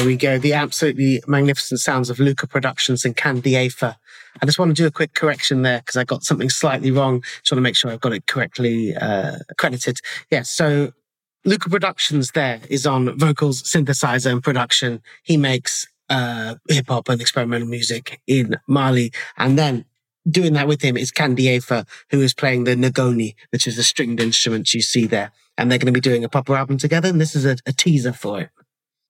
There 0.04 0.10
we 0.10 0.18
go. 0.18 0.38
The 0.38 0.52
absolutely 0.52 1.24
magnificent 1.28 1.80
sounds 1.80 2.10
of 2.10 2.20
Luka 2.20 2.46
Productions 2.46 3.06
and 3.06 3.16
Candiefa. 3.16 3.96
I 4.42 4.46
just 4.46 4.60
want 4.60 4.76
to 4.76 4.84
do 4.84 4.86
a 4.86 4.92
quick 4.92 5.14
correction 5.14 5.62
there 5.62 5.80
because 5.80 5.96
I 5.96 6.04
got 6.04 6.24
something 6.24 6.50
slightly 6.50 6.92
wrong. 6.92 7.22
Just 7.22 7.54
want 7.54 7.60
to 7.60 7.62
make 7.62 7.78
sure 7.78 7.90
I've 7.90 8.02
got 8.02 8.12
it 8.12 8.28
correctly 8.28 8.94
uh, 8.98 9.38
credited. 9.58 10.02
Yeah. 10.30 10.42
So 10.42 10.92
Luka 11.46 11.70
Productions 11.70 12.32
there 12.32 12.60
is 12.70 12.86
on 12.86 13.18
vocals, 13.18 13.64
synthesizer, 13.64 14.30
and 14.30 14.44
production. 14.44 15.02
He 15.24 15.38
makes 15.38 15.88
uh, 16.10 16.56
hip 16.68 16.90
hop 16.90 17.08
and 17.08 17.22
experimental 17.22 17.70
music 17.70 18.20
in 18.28 18.58
Mali. 18.68 19.14
And 19.38 19.58
then 19.58 19.86
doing 20.30 20.52
that 20.52 20.68
with 20.68 20.82
him 20.82 20.98
is 20.98 21.14
Candiefa, 21.14 21.88
who 22.10 22.20
is 22.20 22.34
playing 22.34 22.66
the 22.66 22.76
Ngoni, 22.76 23.36
which 23.52 23.66
is 23.66 23.78
the 23.78 23.84
stringed 23.84 24.20
instrument 24.20 24.74
you 24.74 24.82
see 24.82 25.08
there. 25.08 25.32
And 25.58 25.72
they're 25.72 25.80
going 25.80 25.94
to 25.94 25.98
be 25.98 26.02
doing 26.02 26.26
a 26.26 26.30
proper 26.30 26.58
album 26.58 26.78
together. 26.78 27.08
And 27.08 27.22
this 27.22 27.38
is 27.38 27.46
a, 27.46 27.56
a 27.66 27.72
teaser 27.72 28.12
for 28.12 28.42
it. 28.42 28.50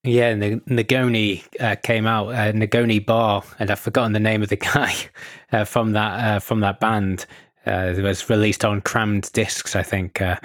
Yeah, 0.04 0.28
N- 0.28 0.62
Ngoni 0.68 1.44
uh, 1.62 1.76
came 1.78 2.06
out, 2.06 2.30
uh, 2.30 2.52
Ngoni 2.52 3.06
Ba, 3.06 3.42
and 3.60 3.72
I've 3.72 3.80
forgotten 3.80 4.12
the 4.12 4.20
name 4.20 4.44
of 4.44 4.50
the 4.50 4.56
guy 4.74 4.94
uh, 5.52 5.64
from 5.64 5.94
that 5.94 6.36
uh, 6.36 6.40
from 6.40 6.60
that 6.60 6.80
band. 6.80 7.26
Uh, 7.66 7.94
it 7.98 8.02
was 8.02 8.30
released 8.30 8.66
on 8.66 8.82
crammed 8.82 9.32
discs, 9.32 9.78
I 9.78 9.84
think, 9.84 10.22
uh, 10.22 10.36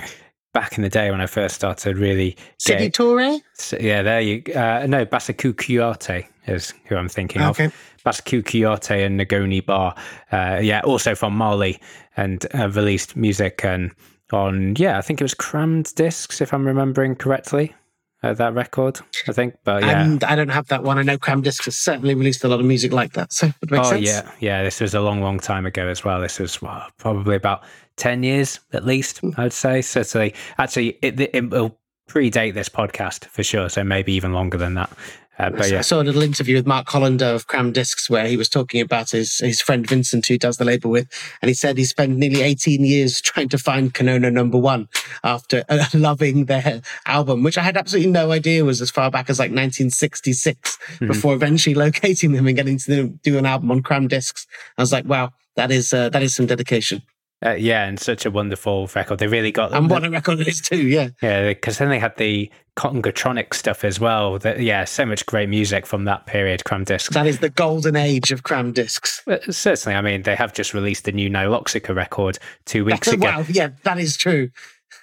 back 0.54 0.78
in 0.78 0.84
the 0.84 0.88
day 0.88 1.10
when 1.10 1.20
I 1.20 1.26
first 1.26 1.56
started 1.56 1.98
really. 1.98 2.36
Sidi 2.58 2.90
Toure? 2.90 3.40
Yeah, 3.80 4.02
there 4.02 4.20
you. 4.20 4.42
No, 4.46 5.04
Bassekou 5.04 5.52
Kouyate 5.54 6.28
is 6.46 6.72
who 6.84 6.94
I'm 6.94 7.08
thinking 7.08 7.42
okay. 7.42 7.64
of. 7.64 7.74
Bassekou 8.06 8.44
Kouyate 8.44 9.04
and 9.04 9.18
Ngoni 9.18 9.66
Ba. 9.66 9.96
Uh, 10.30 10.60
yeah, 10.60 10.82
also 10.84 11.16
from 11.16 11.36
Mali, 11.36 11.80
and 12.16 12.46
uh, 12.54 12.68
released 12.70 13.16
music 13.16 13.64
and 13.64 13.92
on 14.30 14.76
yeah, 14.76 14.98
I 14.98 15.00
think 15.00 15.20
it 15.20 15.24
was 15.24 15.34
crammed 15.34 15.92
discs 15.96 16.40
if 16.40 16.52
I'm 16.52 16.64
remembering 16.64 17.16
correctly 17.16 17.74
uh, 18.22 18.34
that 18.34 18.54
record, 18.54 19.00
I 19.28 19.32
think. 19.32 19.54
But 19.64 19.82
yeah, 19.82 20.02
and 20.02 20.24
I 20.24 20.34
don't 20.34 20.48
have 20.48 20.66
that 20.68 20.82
one. 20.82 20.98
I 20.98 21.02
know 21.02 21.18
Crammed 21.18 21.44
Disc 21.44 21.64
has 21.64 21.76
certainly 21.76 22.14
released 22.14 22.44
a 22.44 22.48
lot 22.48 22.60
of 22.60 22.66
music 22.66 22.92
like 22.92 23.12
that, 23.12 23.32
so 23.32 23.46
it 23.46 23.70
makes 23.70 23.86
oh, 23.88 23.90
sense. 23.90 24.06
yeah, 24.06 24.30
yeah. 24.40 24.62
This 24.62 24.80
was 24.80 24.94
a 24.94 25.00
long, 25.00 25.20
long 25.22 25.38
time 25.38 25.66
ago 25.66 25.86
as 25.88 26.04
well. 26.04 26.20
This 26.20 26.38
was 26.38 26.60
well, 26.60 26.86
probably 26.98 27.36
about 27.36 27.62
ten 27.96 28.22
years 28.22 28.60
at 28.72 28.84
least. 28.84 29.18
Hmm. 29.18 29.30
I'd 29.36 29.52
say 29.52 29.82
certainly. 29.82 30.34
Actually, 30.58 30.98
it, 31.02 31.20
it 31.20 31.50
will 31.50 31.78
predate 32.08 32.54
this 32.54 32.68
podcast 32.68 33.26
for 33.26 33.42
sure. 33.42 33.68
So 33.68 33.84
maybe 33.84 34.12
even 34.14 34.32
longer 34.32 34.58
than 34.58 34.74
that. 34.74 34.90
Uh, 35.38 35.50
but 35.50 35.70
yeah. 35.70 35.78
I 35.78 35.82
saw 35.82 36.02
a 36.02 36.04
little 36.04 36.22
interview 36.22 36.56
with 36.56 36.66
Marc 36.66 36.88
Hollander 36.88 37.26
of 37.26 37.46
Crammed 37.46 37.74
Discs 37.74 38.10
where 38.10 38.26
he 38.26 38.36
was 38.36 38.48
talking 38.48 38.80
about 38.80 39.10
his, 39.10 39.38
his 39.38 39.60
friend 39.60 39.86
Vincent, 39.86 40.26
who 40.26 40.36
does 40.36 40.56
the 40.56 40.64
label 40.64 40.90
with. 40.90 41.08
And 41.40 41.48
he 41.48 41.54
said 41.54 41.78
he 41.78 41.84
spent 41.84 42.16
nearly 42.16 42.42
18 42.42 42.84
years 42.84 43.20
trying 43.20 43.48
to 43.50 43.58
find 43.58 43.94
Konono 43.94 44.32
number 44.32 44.58
one 44.58 44.88
after 45.22 45.64
uh, 45.68 45.84
loving 45.94 46.46
their 46.46 46.82
album, 47.06 47.42
which 47.42 47.58
I 47.58 47.62
had 47.62 47.76
absolutely 47.76 48.10
no 48.10 48.32
idea 48.32 48.64
was 48.64 48.80
as 48.80 48.90
far 48.90 49.10
back 49.10 49.30
as 49.30 49.38
like 49.38 49.50
1966 49.50 50.76
mm-hmm. 50.76 51.06
before 51.06 51.34
eventually 51.34 51.74
locating 51.88 52.32
them 52.32 52.46
and 52.46 52.56
getting 52.56 52.78
to 52.78 53.08
do 53.22 53.38
an 53.38 53.46
album 53.46 53.70
on 53.70 53.82
Crammed 53.82 54.10
Discs. 54.10 54.46
I 54.76 54.82
was 54.82 54.92
like, 54.92 55.04
wow, 55.04 55.32
that 55.54 55.70
is, 55.70 55.92
uh, 55.92 56.08
that 56.10 56.22
is 56.22 56.34
some 56.34 56.46
dedication. 56.46 57.02
Uh, 57.44 57.50
yeah, 57.50 57.86
and 57.86 58.00
such 58.00 58.26
a 58.26 58.30
wonderful 58.30 58.90
record. 58.96 59.20
They 59.20 59.28
really 59.28 59.52
got 59.52 59.72
and 59.72 59.88
what 59.88 60.04
a 60.04 60.10
record 60.10 60.40
it 60.40 60.48
is 60.48 60.60
too. 60.60 60.88
Yeah, 60.88 61.10
yeah, 61.22 61.48
because 61.48 61.78
then 61.78 61.88
they 61.88 62.00
had 62.00 62.16
the 62.16 62.50
Congotronic 62.76 63.54
stuff 63.54 63.84
as 63.84 64.00
well. 64.00 64.38
That 64.38 64.60
yeah, 64.60 64.84
so 64.84 65.06
much 65.06 65.24
great 65.26 65.48
music 65.48 65.86
from 65.86 66.04
that 66.04 66.26
period. 66.26 66.64
Crammed 66.64 66.86
discs. 66.86 67.14
That 67.14 67.26
is 67.26 67.38
the 67.38 67.50
golden 67.50 67.94
age 67.94 68.32
of 68.32 68.42
crammed 68.42 68.74
discs. 68.74 69.22
But 69.24 69.54
certainly, 69.54 69.96
I 69.96 70.00
mean, 70.00 70.22
they 70.22 70.34
have 70.34 70.52
just 70.52 70.74
released 70.74 71.04
the 71.04 71.12
new 71.12 71.30
Nihiloxica 71.30 71.94
record 71.94 72.38
two 72.64 72.84
weeks 72.84 73.06
ago. 73.08 73.26
Wow, 73.26 73.44
yeah, 73.48 73.70
that 73.84 73.98
is 73.98 74.16
true. 74.16 74.50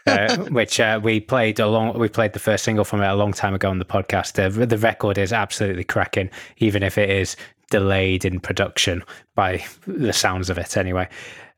uh, 0.08 0.38
which 0.50 0.80
uh, 0.80 1.00
we 1.02 1.20
played 1.20 1.60
along. 1.60 1.98
We 1.98 2.10
played 2.10 2.34
the 2.34 2.40
first 2.40 2.64
single 2.64 2.86
from 2.86 3.02
it 3.02 3.08
a 3.08 3.16
long 3.16 3.34
time 3.34 3.54
ago 3.54 3.70
on 3.70 3.80
the 3.80 3.86
podcast. 3.86 4.44
Uh, 4.44 4.66
the 4.66 4.78
record 4.78 5.18
is 5.18 5.34
absolutely 5.34 5.84
cracking, 5.84 6.30
even 6.58 6.84
if 6.84 6.98
it 6.98 7.10
is 7.10 7.36
delayed 7.72 8.26
in 8.26 8.40
production 8.40 9.04
by 9.34 9.64
the 9.88 10.14
sounds 10.14 10.50
of 10.50 10.58
it. 10.58 10.78
Anyway, 10.78 11.10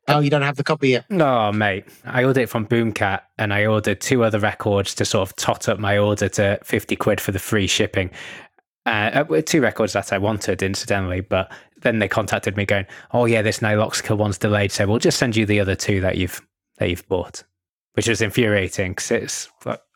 Oh, 0.09 0.19
you 0.19 0.29
don't 0.29 0.41
have 0.41 0.55
the 0.55 0.63
copy 0.63 0.89
yet? 0.89 1.05
No, 1.09 1.51
mate. 1.51 1.85
I 2.05 2.23
ordered 2.23 2.43
it 2.43 2.49
from 2.49 2.65
Boomkat 2.65 3.21
and 3.37 3.53
I 3.53 3.65
ordered 3.65 3.99
two 3.99 4.23
other 4.23 4.39
records 4.39 4.95
to 4.95 5.05
sort 5.05 5.27
of 5.27 5.35
tot 5.35 5.67
up 5.67 5.79
my 5.79 5.97
order 5.97 6.29
to 6.29 6.59
50 6.63 6.95
quid 6.95 7.19
for 7.19 7.31
the 7.31 7.39
free 7.39 7.67
shipping. 7.67 8.09
Uh, 8.85 9.25
uh 9.29 9.41
two 9.41 9.59
records 9.61 9.93
that 9.93 10.13
I 10.13 10.17
wanted, 10.17 10.63
incidentally, 10.63 11.19
but 11.19 11.51
then 11.81 11.99
they 11.99 12.07
contacted 12.07 12.55
me 12.55 12.65
going, 12.65 12.85
"Oh 13.11 13.25
yeah, 13.25 13.41
this 13.41 13.59
Nihiloxica 13.59 14.17
one's 14.17 14.37
delayed, 14.37 14.71
so 14.71 14.87
we'll 14.87 14.99
just 14.99 15.17
send 15.17 15.35
you 15.35 15.45
the 15.45 15.59
other 15.59 15.75
two 15.75 15.99
that 16.01 16.15
you've 16.15 16.41
that 16.77 16.89
you've 16.89 17.07
bought." 17.09 17.43
Which 17.97 18.07
was 18.07 18.21
infuriating 18.21 18.91
because 18.91 19.09
it's 19.09 19.49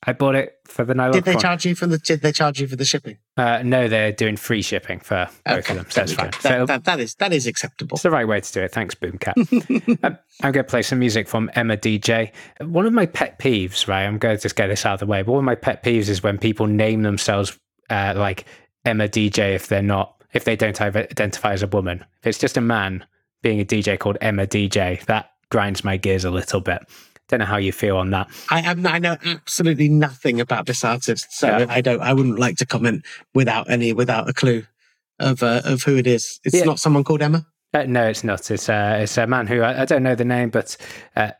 I 0.04 0.14
bought 0.14 0.34
it 0.34 0.56
for 0.66 0.84
the 0.84 0.96
nylon. 0.96 1.14
Did 1.14 1.26
they 1.26 1.36
charge 1.36 1.68
you 1.68 1.76
for 1.76 1.86
the? 1.86 2.00
Did 2.00 2.22
they 2.22 2.32
charge 2.32 2.60
you 2.60 2.68
for 2.68 2.76
the 2.76 2.84
shipping? 2.84 3.20
Uh, 3.38 3.62
no, 3.64 3.88
they're 3.88 4.12
doing 4.12 4.38
free 4.38 4.64
shipping 4.64 5.00
for 5.00 5.30
both 5.46 5.70
of 5.70 5.76
them. 5.76 5.86
So 5.88 6.02
that's 6.02 6.14
fine. 6.14 6.32
That, 6.32 6.42
so 6.42 6.66
that, 6.66 6.84
that 6.86 7.00
is 7.00 7.14
that 7.16 7.32
is 7.32 7.46
acceptable. 7.46 7.94
It's 7.96 8.02
the 8.02 8.10
right 8.10 8.28
way 8.28 8.42
to 8.42 8.52
do 8.52 8.62
it. 8.62 8.72
Thanks, 8.72 8.96
Boomkat. 8.96 10.04
um, 10.04 10.18
I'm 10.42 10.52
going 10.52 10.66
to 10.66 10.70
play 10.70 10.82
some 10.82 10.98
music 10.98 11.28
from 11.28 11.52
Emma 11.54 11.78
DJ. 11.78 12.32
One 12.62 12.88
of 12.88 12.94
my 12.94 13.06
pet 13.06 13.38
peeves, 13.38 13.88
right? 13.88 14.06
I'm 14.06 14.18
going 14.18 14.36
to 14.36 14.42
just 14.42 14.56
get 14.56 14.68
this 14.68 14.84
out 14.84 14.96
of 14.96 15.00
the 15.02 15.06
way. 15.06 15.22
But 15.22 15.34
one 15.34 15.40
of 15.42 15.46
my 15.46 15.54
pet 15.54 15.84
peeves 15.84 16.10
is 16.10 16.24
when 16.24 16.40
people 16.40 16.66
name 16.66 17.04
themselves 17.04 17.60
uh, 17.92 18.16
like 18.18 18.46
Emma 18.84 19.08
DJ 19.08 19.54
if 19.54 19.68
they're 19.68 19.84
not, 19.84 20.24
if 20.34 20.46
they 20.46 20.56
don't 20.56 20.82
identify 20.82 21.54
as 21.54 21.62
a 21.62 21.68
woman. 21.68 22.04
If 22.22 22.28
it's 22.28 22.40
just 22.40 22.58
a 22.58 22.62
man 22.62 23.06
being 23.44 23.60
a 23.60 23.66
DJ 23.66 24.00
called 24.00 24.18
Emma 24.20 24.48
DJ, 24.48 25.06
that 25.06 25.34
grinds 25.52 25.84
my 25.84 25.98
gears 25.98 26.26
a 26.26 26.32
little 26.32 26.62
bit. 26.62 26.82
Don't 27.32 27.40
know 27.40 27.46
how 27.46 27.58
you 27.58 27.72
feel 27.72 27.96
on 27.96 28.10
that. 28.10 28.30
I 28.50 28.60
have 28.60 28.86
I 28.86 29.00
know 29.00 29.16
absolutely 29.26 29.88
nothing 29.88 30.42
about 30.42 30.66
this 30.66 30.84
artist, 30.84 31.28
so 31.32 31.48
yeah. 31.48 31.66
I 31.70 31.80
don't. 31.80 32.02
I 32.02 32.12
wouldn't 32.14 32.40
like 32.40 32.58
to 32.58 32.66
comment 32.66 33.06
without 33.34 33.70
any 33.70 33.94
without 33.94 34.30
a 34.30 34.34
clue 34.34 34.66
of 35.18 35.42
uh, 35.42 35.62
of 35.64 35.84
who 35.84 35.96
it 35.96 36.08
is. 36.08 36.42
It's 36.44 36.56
yeah. 36.56 36.66
not 36.66 36.78
someone 36.78 37.06
called 37.06 37.22
Emma. 37.22 37.48
Uh, 37.74 37.84
no, 37.88 38.06
it's 38.06 38.26
not. 38.26 38.52
It's 38.52 38.68
uh, 38.68 39.00
it's 39.02 39.18
a 39.18 39.26
man 39.28 39.48
who 39.48 39.62
I, 39.62 39.84
I 39.84 39.86
don't 39.86 40.04
know 40.04 40.14
the 40.14 40.26
name, 40.26 40.50
but 40.50 40.76
uh, 41.16 41.32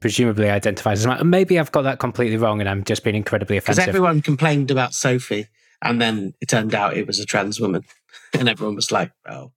presumably 0.00 0.48
identifies 0.48 1.00
as 1.00 1.06
man. 1.06 1.28
Maybe 1.28 1.58
I've 1.58 1.72
got 1.72 1.82
that 1.82 1.98
completely 1.98 2.38
wrong, 2.38 2.60
and 2.60 2.68
I'm 2.68 2.82
just 2.84 3.04
being 3.04 3.16
incredibly 3.16 3.58
offensive. 3.58 3.82
Because 3.82 3.88
everyone 3.88 4.22
complained 4.22 4.70
about 4.70 4.94
Sophie, 4.94 5.48
and 5.82 6.00
then 6.00 6.32
it 6.40 6.48
turned 6.48 6.74
out 6.74 6.96
it 6.96 7.06
was 7.06 7.18
a 7.18 7.26
trans 7.26 7.60
woman, 7.60 7.84
and 8.32 8.48
everyone 8.48 8.76
was 8.76 8.90
like, 8.90 9.12
"Oh, 9.28 9.52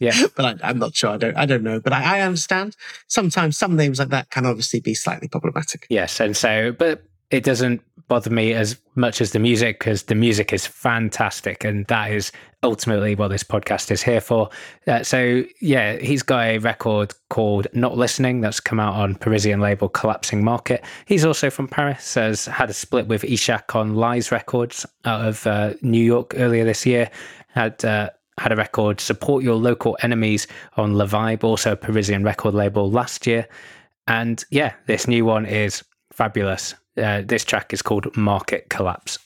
yeah, 0.00 0.26
but 0.36 0.62
I, 0.62 0.70
am 0.70 0.78
not 0.78 0.94
sure. 0.94 1.10
I 1.10 1.16
don't. 1.16 1.36
I 1.36 1.46
don't 1.46 1.62
know. 1.62 1.80
But 1.80 1.92
I, 1.92 2.18
I, 2.18 2.20
understand. 2.22 2.76
Sometimes 3.08 3.56
some 3.56 3.76
names 3.76 3.98
like 3.98 4.08
that 4.08 4.30
can 4.30 4.46
obviously 4.46 4.80
be 4.80 4.94
slightly 4.94 5.28
problematic. 5.28 5.86
Yes, 5.90 6.20
and 6.20 6.36
so, 6.36 6.72
but 6.72 7.02
it 7.30 7.42
doesn't 7.42 7.82
bother 8.08 8.30
me 8.30 8.52
as 8.52 8.78
much 8.94 9.20
as 9.20 9.32
the 9.32 9.40
music 9.40 9.80
because 9.80 10.04
the 10.04 10.14
music 10.14 10.52
is 10.52 10.66
fantastic, 10.66 11.64
and 11.64 11.86
that 11.86 12.12
is 12.12 12.30
ultimately 12.62 13.14
what 13.14 13.28
this 13.28 13.42
podcast 13.42 13.90
is 13.90 14.02
here 14.02 14.20
for. 14.20 14.48
Uh, 14.86 15.02
so 15.02 15.42
yeah, 15.60 15.96
he's 15.96 16.22
got 16.22 16.44
a 16.44 16.58
record 16.58 17.12
called 17.28 17.66
"Not 17.72 17.96
Listening" 17.96 18.40
that's 18.40 18.60
come 18.60 18.78
out 18.78 18.94
on 18.94 19.16
Parisian 19.16 19.60
label 19.60 19.88
Collapsing 19.88 20.44
Market. 20.44 20.84
He's 21.06 21.24
also 21.24 21.50
from 21.50 21.66
Paris. 21.66 22.14
Has 22.14 22.46
had 22.46 22.70
a 22.70 22.74
split 22.74 23.08
with 23.08 23.22
Ishak 23.22 23.74
on 23.74 23.94
Lies 23.96 24.30
Records 24.30 24.86
out 25.04 25.26
of 25.26 25.46
uh, 25.46 25.74
New 25.82 26.02
York 26.02 26.34
earlier 26.36 26.64
this 26.64 26.86
year. 26.86 27.10
Had 27.48 27.84
uh, 27.84 28.10
had 28.38 28.52
a 28.52 28.56
record, 28.56 29.00
Support 29.00 29.42
Your 29.42 29.56
Local 29.56 29.96
Enemies, 30.02 30.46
on 30.76 30.94
La 30.94 31.06
Vibe, 31.06 31.44
also 31.44 31.72
a 31.72 31.76
Parisian 31.76 32.22
record 32.22 32.54
label 32.54 32.90
last 32.90 33.26
year. 33.26 33.48
And 34.06 34.44
yeah, 34.50 34.74
this 34.86 35.08
new 35.08 35.24
one 35.24 35.46
is 35.46 35.82
fabulous. 36.12 36.74
Uh, 36.96 37.22
this 37.24 37.44
track 37.44 37.72
is 37.72 37.82
called 37.82 38.14
Market 38.16 38.68
Collapse. 38.68 39.18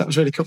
That 0.00 0.06
was 0.06 0.16
really 0.16 0.30
cool. 0.32 0.46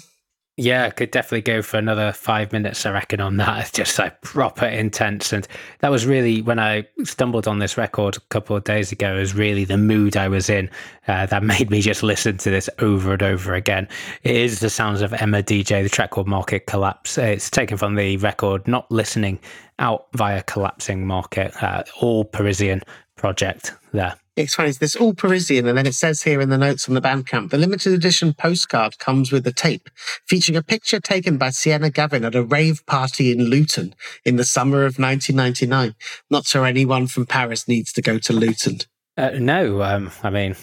Yeah, 0.56 0.88
could 0.91 1.10
definitely 1.10 1.41
go 1.41 1.64
for 1.64 1.78
another 1.78 2.12
five 2.12 2.51
minutes, 2.51 2.86
I 2.86 2.91
reckon, 2.91 3.20
on 3.20 3.38
that. 3.38 3.60
It's 3.62 3.72
just 3.72 3.97
like 3.97 4.22
proper 4.22 4.66
intense. 4.66 5.34
And 5.34 5.47
that 5.80 5.89
was 5.89 6.06
really 6.06 6.43
when 6.43 6.60
I 6.60 6.88
stumbled 7.04 7.47
on 7.47 7.58
this 7.58 7.76
record 7.76 8.18
a 8.18 8.20
couple 8.30 8.56
of 8.56 8.64
days 8.64 8.91
ago, 8.91 9.16
it 9.16 9.20
was 9.20 9.34
really 9.34 9.66
the 9.66 9.78
mood 9.78 10.16
I 10.16 10.28
was 10.28 10.49
in 10.49 10.70
uh, 11.08 11.26
that 11.28 11.43
made 11.54 11.72
me 11.72 11.82
just 11.82 12.04
listen 12.04 12.38
to 12.38 12.51
this 12.51 12.70
over 12.80 13.14
and 13.14 13.24
over 13.24 13.56
again. 13.56 13.88
It 14.24 14.36
is 14.36 14.60
the 14.60 14.70
sounds 14.70 15.01
of 15.01 15.14
Emma 15.14 15.41
DJ, 15.41 15.82
the 15.82 15.89
track 15.89 16.12
called 16.12 16.28
Market 16.28 16.68
Collapse. 16.68 17.18
It's 17.18 17.49
taken 17.49 17.78
from 17.78 17.95
the 17.95 18.18
record 18.18 18.68
Not 18.68 18.91
Listening 18.91 19.39
Out 19.80 20.08
via 20.14 20.43
Collapsing 20.43 21.08
Market, 21.08 21.51
uh, 21.64 21.84
all 21.99 22.26
Parisian 22.26 22.84
project 23.16 23.74
there. 23.91 24.16
It's 24.36 24.56
funny, 24.56 24.72
this 24.72 24.96
all 24.96 25.14
Parisian, 25.14 25.68
and 25.68 25.78
then 25.78 25.86
it 25.86 25.94
says 25.94 26.24
here 26.24 26.42
in 26.42 26.50
the 26.50 26.58
notes 26.58 26.88
on 26.88 26.96
the 26.96 27.02
Bandcamp, 27.02 27.52
the 27.52 27.58
limited 27.58 27.94
edition 27.94 28.34
postcard 28.34 28.98
comes 28.98 29.32
with 29.32 29.46
a 29.46 29.52
tape 29.52 29.90
featuring 30.26 30.56
a 30.58 30.64
picture 30.64 31.00
taken 31.00 31.38
by 31.38 31.52
Sienna 31.52 31.92
Gavin 31.92 32.26
at 32.26 32.34
a 32.34 32.42
rave 32.42 32.84
party 32.88 33.32
in 33.32 33.44
Luton 33.44 33.94
in 34.26 34.38
the 34.38 34.44
summer 34.44 34.86
of 34.86 34.98
1999. 34.98 35.94
Not 36.32 36.46
sure 36.46 36.66
anyone 36.66 37.06
from 37.06 37.28
Paris 37.28 37.68
needs 37.68 37.94
to 37.94 38.02
go 38.02 38.18
to 38.18 38.34
Luton. 38.34 38.80
Uh, 39.18 39.32
no, 39.36 39.84
um, 39.84 40.10
I 40.24 40.32
mean, 40.32 40.56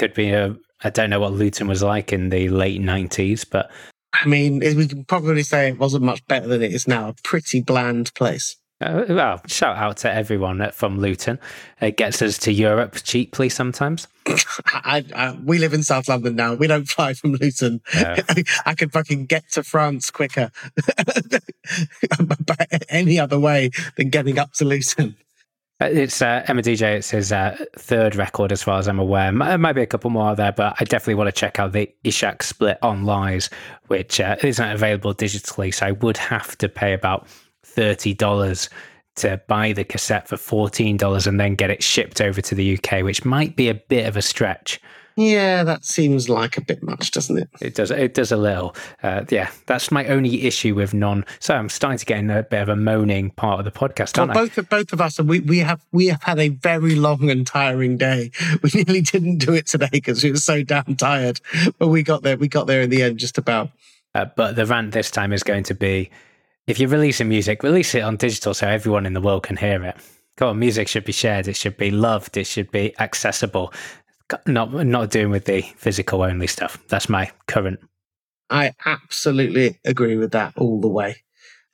could 0.00 0.14
be 0.14 0.30
a. 0.30 0.56
I 0.82 0.90
don't 0.90 1.08
know 1.08 1.20
what 1.20 1.32
Luton 1.32 1.68
was 1.68 1.84
like 1.84 2.12
in 2.12 2.30
the 2.30 2.48
late 2.48 2.80
90s, 2.80 3.46
but. 3.48 3.70
I 4.12 4.26
mean, 4.26 4.58
we 4.58 4.88
can 4.88 5.04
probably 5.04 5.42
say 5.42 5.68
it 5.68 5.78
wasn't 5.78 6.04
much 6.04 6.24
better 6.26 6.46
than 6.46 6.62
it 6.62 6.72
is 6.72 6.88
now. 6.88 7.08
A 7.08 7.14
pretty 7.22 7.60
bland 7.60 8.12
place. 8.14 8.56
Uh, 8.84 9.06
well, 9.08 9.40
shout 9.46 9.78
out 9.78 9.96
to 9.96 10.12
everyone 10.12 10.70
from 10.72 10.98
Luton. 10.98 11.38
It 11.80 11.96
gets 11.96 12.20
us 12.20 12.36
to 12.38 12.52
Europe 12.52 12.96
cheaply 13.02 13.48
sometimes. 13.48 14.06
I, 14.26 15.02
I, 15.16 15.38
we 15.42 15.56
live 15.56 15.72
in 15.72 15.82
South 15.82 16.06
London 16.06 16.36
now. 16.36 16.52
We 16.52 16.66
don't 16.66 16.86
fly 16.86 17.14
from 17.14 17.32
Luton. 17.32 17.80
I 17.94 18.74
could 18.76 18.92
fucking 18.92 19.24
get 19.24 19.50
to 19.52 19.62
France 19.62 20.10
quicker 20.10 20.50
any 22.90 23.18
other 23.18 23.40
way 23.40 23.70
than 23.96 24.10
getting 24.10 24.38
up 24.38 24.52
to 24.54 24.66
Luton. 24.66 25.16
Uh, 25.80 25.86
it's 25.86 26.20
uh, 26.20 26.44
Emma 26.46 26.60
DJ. 26.60 26.96
It's 26.98 27.10
his 27.10 27.32
uh, 27.32 27.56
third 27.76 28.16
record, 28.16 28.52
as 28.52 28.62
far 28.62 28.78
as 28.78 28.86
I'm 28.86 28.98
aware. 28.98 29.32
There 29.32 29.58
might 29.58 29.72
be 29.72 29.82
a 29.82 29.86
couple 29.86 30.10
more 30.10 30.36
there, 30.36 30.52
but 30.52 30.76
I 30.78 30.84
definitely 30.84 31.14
want 31.14 31.28
to 31.28 31.40
check 31.40 31.58
out 31.58 31.72
the 31.72 31.90
Ishak 32.04 32.42
split 32.42 32.78
on 32.82 33.06
Lies, 33.06 33.48
which 33.86 34.20
uh, 34.20 34.36
isn't 34.42 34.70
available 34.70 35.14
digitally. 35.14 35.72
So 35.72 35.86
I 35.86 35.92
would 35.92 36.18
have 36.18 36.58
to 36.58 36.68
pay 36.68 36.92
about 36.92 37.26
$30 37.76 38.68
to 39.16 39.40
buy 39.46 39.72
the 39.72 39.84
cassette 39.84 40.28
for 40.28 40.36
$14 40.36 41.26
and 41.26 41.38
then 41.38 41.54
get 41.54 41.70
it 41.70 41.82
shipped 41.82 42.20
over 42.20 42.40
to 42.40 42.54
the 42.54 42.78
UK, 42.78 43.02
which 43.02 43.24
might 43.24 43.56
be 43.56 43.68
a 43.68 43.74
bit 43.74 44.06
of 44.06 44.16
a 44.16 44.22
stretch. 44.22 44.80
Yeah, 45.16 45.62
that 45.62 45.84
seems 45.84 46.28
like 46.28 46.56
a 46.56 46.60
bit 46.60 46.82
much, 46.82 47.12
doesn't 47.12 47.38
it? 47.38 47.48
It 47.60 47.74
does. 47.76 47.92
It 47.92 48.14
does 48.14 48.32
a 48.32 48.36
little. 48.36 48.74
Uh, 49.00 49.24
yeah, 49.30 49.50
that's 49.66 49.92
my 49.92 50.06
only 50.06 50.42
issue 50.42 50.74
with 50.74 50.92
non. 50.92 51.24
So 51.38 51.54
I'm 51.54 51.68
starting 51.68 51.98
to 51.98 52.04
get 52.04 52.18
in 52.18 52.30
a 52.30 52.42
bit 52.42 52.62
of 52.62 52.68
a 52.68 52.74
moaning 52.74 53.30
part 53.30 53.60
of 53.60 53.64
the 53.64 53.70
podcast. 53.70 54.18
Well, 54.18 54.26
both 54.26 54.58
of 54.58 54.68
both 54.68 54.92
of 54.92 55.00
us, 55.00 55.20
we 55.20 55.38
we 55.38 55.58
have 55.58 55.84
we 55.92 56.08
have 56.08 56.24
had 56.24 56.40
a 56.40 56.48
very 56.48 56.96
long 56.96 57.30
and 57.30 57.46
tiring 57.46 57.96
day. 57.96 58.32
We 58.62 58.70
nearly 58.74 59.02
didn't 59.02 59.38
do 59.38 59.52
it 59.52 59.66
today 59.66 59.88
because 59.92 60.24
we 60.24 60.30
were 60.30 60.36
so 60.36 60.62
damn 60.62 60.96
tired, 60.96 61.40
but 61.78 61.88
we 61.88 62.02
got 62.02 62.22
there. 62.22 62.36
We 62.36 62.48
got 62.48 62.66
there 62.66 62.80
in 62.80 62.90
the 62.90 63.02
end, 63.02 63.18
just 63.18 63.38
about. 63.38 63.70
Uh, 64.14 64.26
but 64.36 64.56
the 64.56 64.66
rant 64.66 64.92
this 64.92 65.10
time 65.10 65.32
is 65.32 65.42
going 65.42 65.64
to 65.64 65.74
be 65.74 66.10
if 66.66 66.78
you're 66.78 66.88
releasing 66.88 67.28
music, 67.28 67.62
release 67.62 67.94
it 67.94 68.02
on 68.02 68.16
digital 68.16 68.54
so 68.54 68.66
everyone 68.66 69.06
in 69.06 69.14
the 69.14 69.20
world 69.20 69.42
can 69.42 69.56
hear 69.56 69.82
it. 69.84 69.96
Come 70.36 70.48
on, 70.48 70.58
music 70.58 70.88
should 70.88 71.04
be 71.04 71.12
shared. 71.12 71.46
It 71.46 71.56
should 71.56 71.76
be 71.76 71.90
loved. 71.90 72.36
It 72.36 72.46
should 72.46 72.70
be 72.70 72.98
accessible. 72.98 73.72
Not 74.46 74.72
not 74.72 75.10
doing 75.10 75.30
with 75.30 75.44
the 75.44 75.62
physical 75.76 76.22
only 76.22 76.46
stuff. 76.46 76.82
That's 76.88 77.08
my 77.08 77.30
current. 77.46 77.78
I 78.50 78.72
absolutely 78.84 79.78
agree 79.84 80.16
with 80.16 80.32
that 80.32 80.54
all 80.56 80.80
the 80.80 80.88
way. 80.88 81.16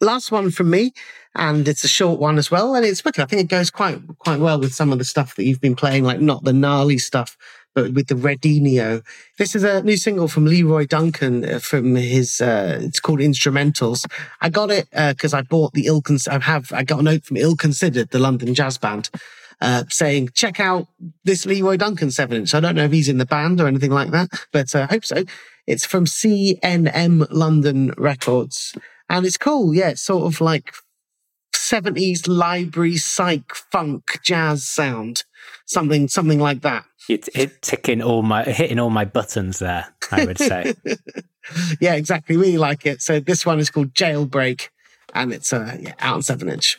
Last 0.01 0.32
one 0.32 0.51
from 0.51 0.70
me, 0.70 0.93
and 1.34 1.68
it's 1.68 1.84
a 1.84 1.88
short 1.88 2.18
one 2.18 2.38
as 2.38 2.51
well, 2.51 2.74
and 2.74 2.84
it's 2.84 3.05
wicked. 3.05 3.22
I 3.22 3.26
think 3.26 3.43
it 3.43 3.49
goes 3.49 3.70
quite 3.70 4.01
quite 4.18 4.41
well 4.41 4.59
with 4.59 4.74
some 4.74 4.93
of 4.93 4.99
the 4.99 5.05
stuff 5.05 5.36
that 5.36 5.45
you've 5.45 5.61
been 5.61 5.76
playing, 5.76 6.05
like 6.05 6.20
not 6.20 6.45
the 6.45 6.53
gnarly 6.53 6.99
stuff, 6.99 7.36
but 7.74 7.92
with 7.92 8.08
the 8.08 8.14
Redinho. 8.14 9.02
This 9.38 9.54
is 9.54 9.64
a 9.64 9.82
new 9.82 9.96
single 9.96 10.28
from 10.28 10.46
Leroy 10.46 10.86
Duncan 10.86 11.44
uh, 11.44 11.58
from 11.58 11.94
his, 11.94 12.40
uh, 12.40 12.78
it's 12.82 13.00
called 13.00 13.20
Instrumentals. 13.20 14.06
I 14.40 14.48
got 14.48 14.70
it 14.70 14.88
because 14.90 15.34
uh, 15.34 15.38
I 15.38 15.42
bought 15.42 15.72
the 15.72 15.86
ill, 15.86 16.02
I 16.30 16.38
have, 16.38 16.72
I 16.72 16.84
got 16.84 17.00
a 17.00 17.02
note 17.02 17.24
from 17.24 17.36
Ill 17.36 17.56
Considered, 17.56 18.10
the 18.10 18.18
London 18.18 18.54
jazz 18.54 18.78
band. 18.78 19.10
Uh, 19.62 19.84
saying, 19.90 20.30
check 20.32 20.58
out 20.58 20.88
this 21.24 21.44
Leroy 21.44 21.76
Duncan 21.76 22.10
7 22.10 22.34
inch. 22.34 22.54
I 22.54 22.60
don't 22.60 22.74
know 22.74 22.84
if 22.84 22.92
he's 22.92 23.10
in 23.10 23.18
the 23.18 23.26
band 23.26 23.60
or 23.60 23.66
anything 23.66 23.90
like 23.90 24.10
that, 24.10 24.30
but 24.52 24.74
uh, 24.74 24.86
I 24.88 24.94
hope 24.94 25.04
so. 25.04 25.24
It's 25.66 25.84
from 25.84 26.06
CNM 26.06 27.26
London 27.30 27.92
Records. 27.98 28.74
And 29.10 29.26
it's 29.26 29.36
cool. 29.36 29.74
Yeah, 29.74 29.90
it's 29.90 30.00
sort 30.00 30.32
of 30.32 30.40
like 30.40 30.72
70s 31.54 32.26
library 32.26 32.96
psych 32.96 33.54
funk 33.54 34.20
jazz 34.24 34.66
sound. 34.66 35.24
Something, 35.66 36.08
something 36.08 36.40
like 36.40 36.62
that. 36.62 36.84
It, 37.09 37.28
it 37.34 37.62
ticking 37.62 38.03
all 38.03 38.22
my 38.22 38.44
hitting 38.44 38.78
all 38.78 38.90
my 38.90 39.05
buttons 39.05 39.59
there. 39.59 39.88
I 40.12 40.24
would 40.24 40.38
say. 40.38 40.74
yeah, 41.80 41.94
exactly. 41.94 42.36
Really 42.36 42.59
like 42.59 42.86
it. 42.86 43.03
So 43.03 43.20
this 43.20 43.46
one 43.46 43.59
is 43.59 43.70
called 43.70 43.94
Jailbreak, 43.94 44.68
and 45.14 45.32
it's 45.32 45.53
uh, 45.53 45.76
yeah, 45.80 45.94
out 45.98 46.16
on 46.16 46.22
seven 46.22 46.48
inch. 46.48 46.78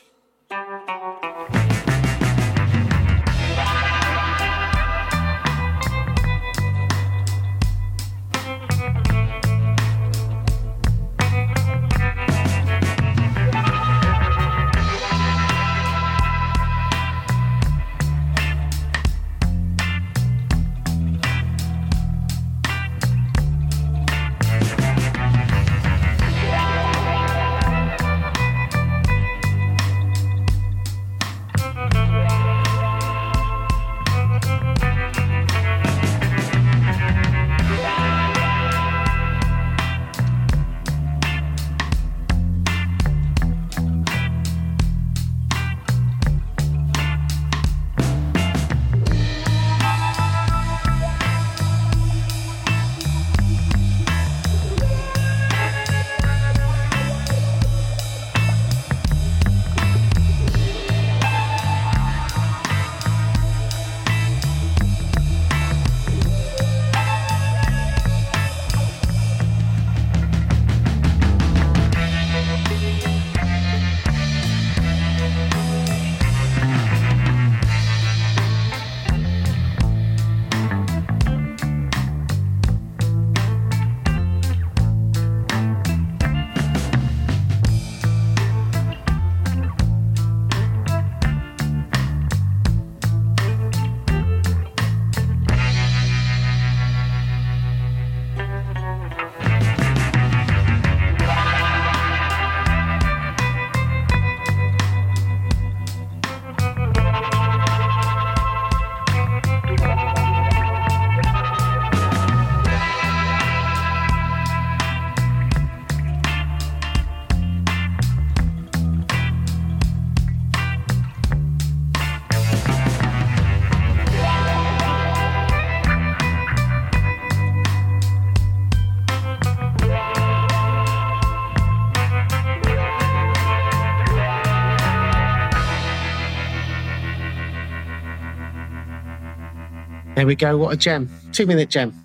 There 140.21 140.27
we 140.27 140.35
go. 140.35 140.55
What 140.55 140.71
a 140.71 140.77
gem. 140.77 141.09
Two 141.31 141.47
minute 141.47 141.71
gem. 141.71 141.95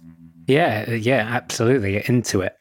Yeah, 0.46 0.90
yeah, 0.90 1.18
absolutely. 1.18 2.02
Into 2.06 2.40
it. 2.40 2.56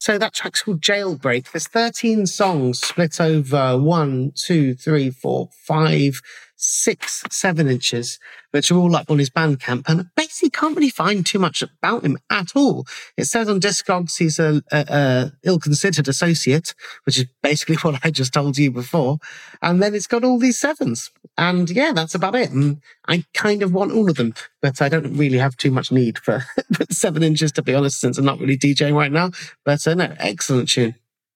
So 0.00 0.18
that 0.18 0.34
track's 0.34 0.62
called 0.62 0.80
Jailbreak. 0.80 1.52
There's 1.52 1.68
13 1.68 2.26
songs 2.26 2.80
split 2.80 3.20
over 3.20 3.78
one, 3.78 4.32
two, 4.34 4.74
three, 4.74 5.10
four, 5.10 5.48
five, 5.64 6.20
six, 6.60 7.24
seven 7.30 7.68
inches, 7.68 8.18
which 8.50 8.70
are 8.70 8.76
all 8.76 8.94
up 8.94 9.10
on 9.10 9.18
his 9.18 9.30
Bandcamp. 9.30 9.84
And 9.88 10.06
basically 10.14 10.50
can't 10.50 10.76
really 10.76 10.90
find 10.90 11.24
too 11.24 11.38
much 11.38 11.62
about 11.62 12.04
him 12.04 12.18
at 12.28 12.54
all. 12.54 12.86
It 13.16 13.24
says 13.24 13.48
on 13.48 13.60
Discogs 13.60 14.18
he's 14.18 14.38
a, 14.38 14.62
a, 14.70 14.84
a 14.88 15.32
ill-considered 15.42 16.06
associate, 16.06 16.74
which 17.04 17.18
is 17.18 17.24
basically 17.42 17.76
what 17.82 18.00
I 18.04 18.10
just 18.10 18.34
told 18.34 18.58
you 18.58 18.70
before. 18.70 19.18
And 19.62 19.82
then 19.82 19.94
it's 19.94 20.06
got 20.06 20.22
all 20.22 20.38
these 20.38 20.58
sevens. 20.58 21.10
And 21.38 21.70
yeah, 21.70 21.92
that's 21.92 22.14
about 22.14 22.34
it. 22.34 22.50
And 22.50 22.82
I 23.08 23.24
kind 23.32 23.62
of 23.62 23.72
want 23.72 23.92
all 23.92 24.10
of 24.10 24.16
them, 24.16 24.34
but 24.60 24.82
I 24.82 24.88
don't 24.88 25.16
really 25.16 25.38
have 25.38 25.56
too 25.56 25.70
much 25.70 25.90
need 25.90 26.18
for 26.18 26.44
seven 26.90 27.22
inches, 27.22 27.52
to 27.52 27.62
be 27.62 27.74
honest, 27.74 28.00
since 28.00 28.18
I'm 28.18 28.26
not 28.26 28.38
really 28.38 28.58
DJing 28.58 28.94
right 28.94 29.12
now. 29.12 29.30
But 29.64 29.86
uh, 29.86 29.94
no, 29.94 30.14
excellent 30.18 30.68
tune. 30.68 30.94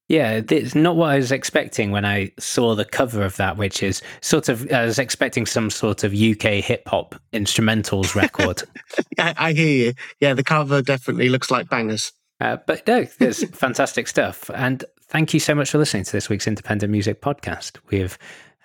Yeah, 0.09 0.43
it's 0.51 0.75
not 0.75 0.97
what 0.97 1.11
I 1.11 1.17
was 1.17 1.33
expecting 1.33 1.91
when 1.91 2.05
I 2.05 2.31
saw 2.39 2.75
the 2.75 2.85
cover 2.85 3.23
of 3.23 3.37
that, 3.37 3.57
which 3.57 3.83
is 3.83 4.03
sort 4.21 4.51
of, 4.51 4.71
I 4.71 4.85
was 4.85 4.99
expecting 4.99 5.47
some 5.47 5.71
sort 5.71 6.05
of 6.05 6.13
UK 6.13 6.63
hip 6.63 6.87
hop 6.87 7.15
instrumentals 7.33 8.15
record. 8.15 8.63
I, 9.19 9.35
I, 9.37 9.53
hear 9.53 9.87
you. 9.87 9.95
Yeah, 10.21 10.35
the 10.35 10.45
cover 10.45 10.83
definitely 10.83 11.31
looks 11.31 11.51
like 11.51 11.71
bangers. 11.71 12.13
Uh, 12.39 12.59
but 12.67 12.87
no, 12.87 13.05
there's 13.19 13.45
fantastic 13.57 14.07
stuff. 14.07 14.51
And 14.55 14.85
thank 15.09 15.33
you 15.33 15.41
so 15.41 15.55
much 15.55 15.71
for 15.71 15.79
listening 15.79 16.05
to 16.05 16.13
this 16.13 16.29
week's 16.29 16.47
Independent 16.47 16.91
Music 16.91 17.23
Podcast. 17.23 17.79
We've 17.91 18.19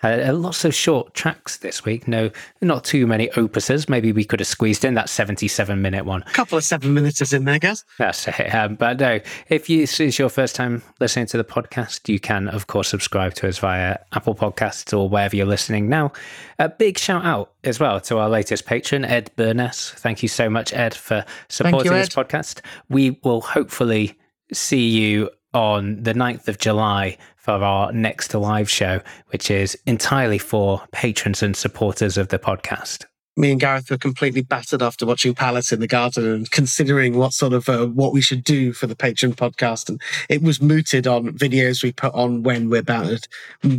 uh, 0.04 0.32
lots 0.34 0.66
of 0.66 0.74
short 0.74 1.14
tracks 1.14 1.58
this 1.58 1.84
week. 1.84 2.08
No, 2.08 2.30
not 2.62 2.84
too 2.84 3.06
many 3.06 3.28
opuses. 3.30 3.90
Maybe 3.90 4.12
we 4.12 4.24
could 4.24 4.40
have 4.40 4.48
squeezed 4.48 4.86
in 4.86 4.94
that 4.94 5.10
77 5.10 5.82
minute 5.82 6.06
one. 6.06 6.22
A 6.24 6.32
couple 6.32 6.58
of 6.58 6.64
seven 6.64 6.94
minutes 6.94 7.34
in 7.34 7.46
there, 7.46 7.60
guys. 7.60 7.84
That's 7.98 8.28
it. 8.28 8.54
Um, 8.54 8.76
but 8.76 9.00
no, 9.00 9.20
if 9.50 9.68
this 9.68 10.00
is 10.00 10.18
your 10.18 10.30
first 10.30 10.56
time 10.56 10.82
listening 11.00 11.26
to 11.28 11.38
the 11.38 11.44
podcast, 11.44 12.08
you 12.08 12.20
can, 12.20 12.48
of 12.48 12.68
course, 12.68 12.88
subscribe 12.88 13.34
to 13.36 13.48
us 13.48 13.58
via 13.58 13.98
Apple 14.14 14.36
Podcasts 14.36 14.98
or 14.98 15.10
wherever 15.10 15.36
you're 15.36 15.46
listening 15.46 15.90
now. 15.90 16.12
A 16.60 16.70
big 16.70 16.98
shout 16.98 17.26
out 17.26 17.54
as 17.64 17.80
well 17.80 18.00
to 18.02 18.18
our 18.18 18.30
latest 18.30 18.66
patron, 18.66 19.04
Ed 19.06 19.32
Burness. 19.36 19.92
Thank 19.96 20.24
you 20.24 20.30
so 20.30 20.50
much, 20.50 20.74
Ed, 20.74 20.94
for 20.94 21.26
supporting 21.50 21.92
you, 21.92 21.98
this 21.98 22.10
podcast. 22.10 22.62
We 22.90 23.20
will 23.24 23.42
hopefully 23.42 24.18
see 24.54 24.88
you 24.88 25.30
on 25.54 26.04
the 26.04 26.14
9th 26.14 26.48
of 26.48 26.58
July 26.58 27.18
for 27.50 27.64
our 27.64 27.92
next 27.92 28.36
live 28.36 28.70
show, 28.70 29.02
which 29.30 29.50
is 29.50 29.76
entirely 29.88 30.38
for 30.38 30.84
patrons 30.92 31.42
and 31.42 31.56
supporters 31.56 32.16
of 32.16 32.28
the 32.28 32.38
podcast. 32.38 33.06
Me 33.38 33.50
and 33.50 33.60
Gareth 33.60 33.90
were 33.90 33.98
completely 33.98 34.44
battered 34.44 34.84
after 34.84 35.04
watching 35.04 35.34
Palace 35.34 35.72
in 35.72 35.80
the 35.80 35.88
Garden 35.88 36.28
and 36.28 36.52
considering 36.52 37.18
what 37.18 37.34
sort 37.34 37.54
of 37.54 37.68
uh, 37.68 37.88
what 37.88 38.14
we 38.14 38.22
should 38.22 38.44
do 38.44 38.72
for 38.72 38.86
the 38.86 38.96
patron 38.96 39.34
podcast, 39.34 39.90
and 39.90 40.00
it 40.30 40.44
was 40.44 40.62
mooted 40.62 41.08
on 41.08 41.30
videos 41.30 41.82
we 41.82 41.92
put 41.92 42.14
on 42.14 42.44
when 42.44 42.70
we're 42.70 42.84
battered, 42.84 43.28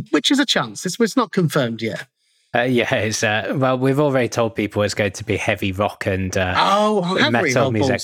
which 0.09 0.31
is 0.31 0.39
a 0.39 0.45
chance. 0.45 0.85
It's, 0.85 0.99
it's 0.99 1.15
not 1.15 1.31
confirmed 1.31 1.81
yet. 1.81 2.07
Uh, 2.53 2.63
yeah, 2.63 2.93
it's 2.93 3.23
uh, 3.23 3.53
well, 3.55 3.77
we've 3.77 4.01
already 4.01 4.27
told 4.27 4.53
people 4.53 4.81
it's 4.81 4.93
going 4.93 5.13
to 5.13 5.23
be 5.23 5.37
heavy 5.37 5.71
rock 5.71 6.05
and 6.05 6.35
uh, 6.35 6.55
oh, 6.57 7.29
metal 7.31 7.71
music. 7.71 8.01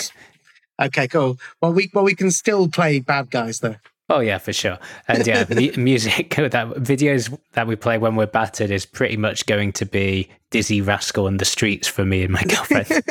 Okay, 0.80 1.08
cool. 1.08 1.38
Well, 1.60 1.74
we 1.74 1.90
well 1.92 2.04
we 2.04 2.14
can 2.14 2.30
still 2.30 2.68
play 2.68 3.00
bad 3.00 3.30
guys 3.30 3.60
though. 3.60 3.76
Oh 4.10 4.20
yeah, 4.20 4.38
for 4.38 4.52
sure. 4.52 4.78
And 5.06 5.26
yeah, 5.26 5.44
music 5.76 6.30
that 6.36 6.68
videos 6.76 7.36
that 7.52 7.66
we 7.66 7.76
play 7.76 7.98
when 7.98 8.16
we're 8.16 8.26
battered 8.26 8.70
is 8.70 8.86
pretty 8.86 9.16
much 9.16 9.46
going 9.46 9.72
to 9.74 9.84
be 9.86 10.28
Dizzee 10.50 10.86
Rascal 10.86 11.26
in 11.26 11.36
the 11.36 11.44
streets 11.44 11.86
for 11.86 12.04
me 12.04 12.22
and 12.22 12.32
my 12.32 12.42
girlfriend. 12.48 13.02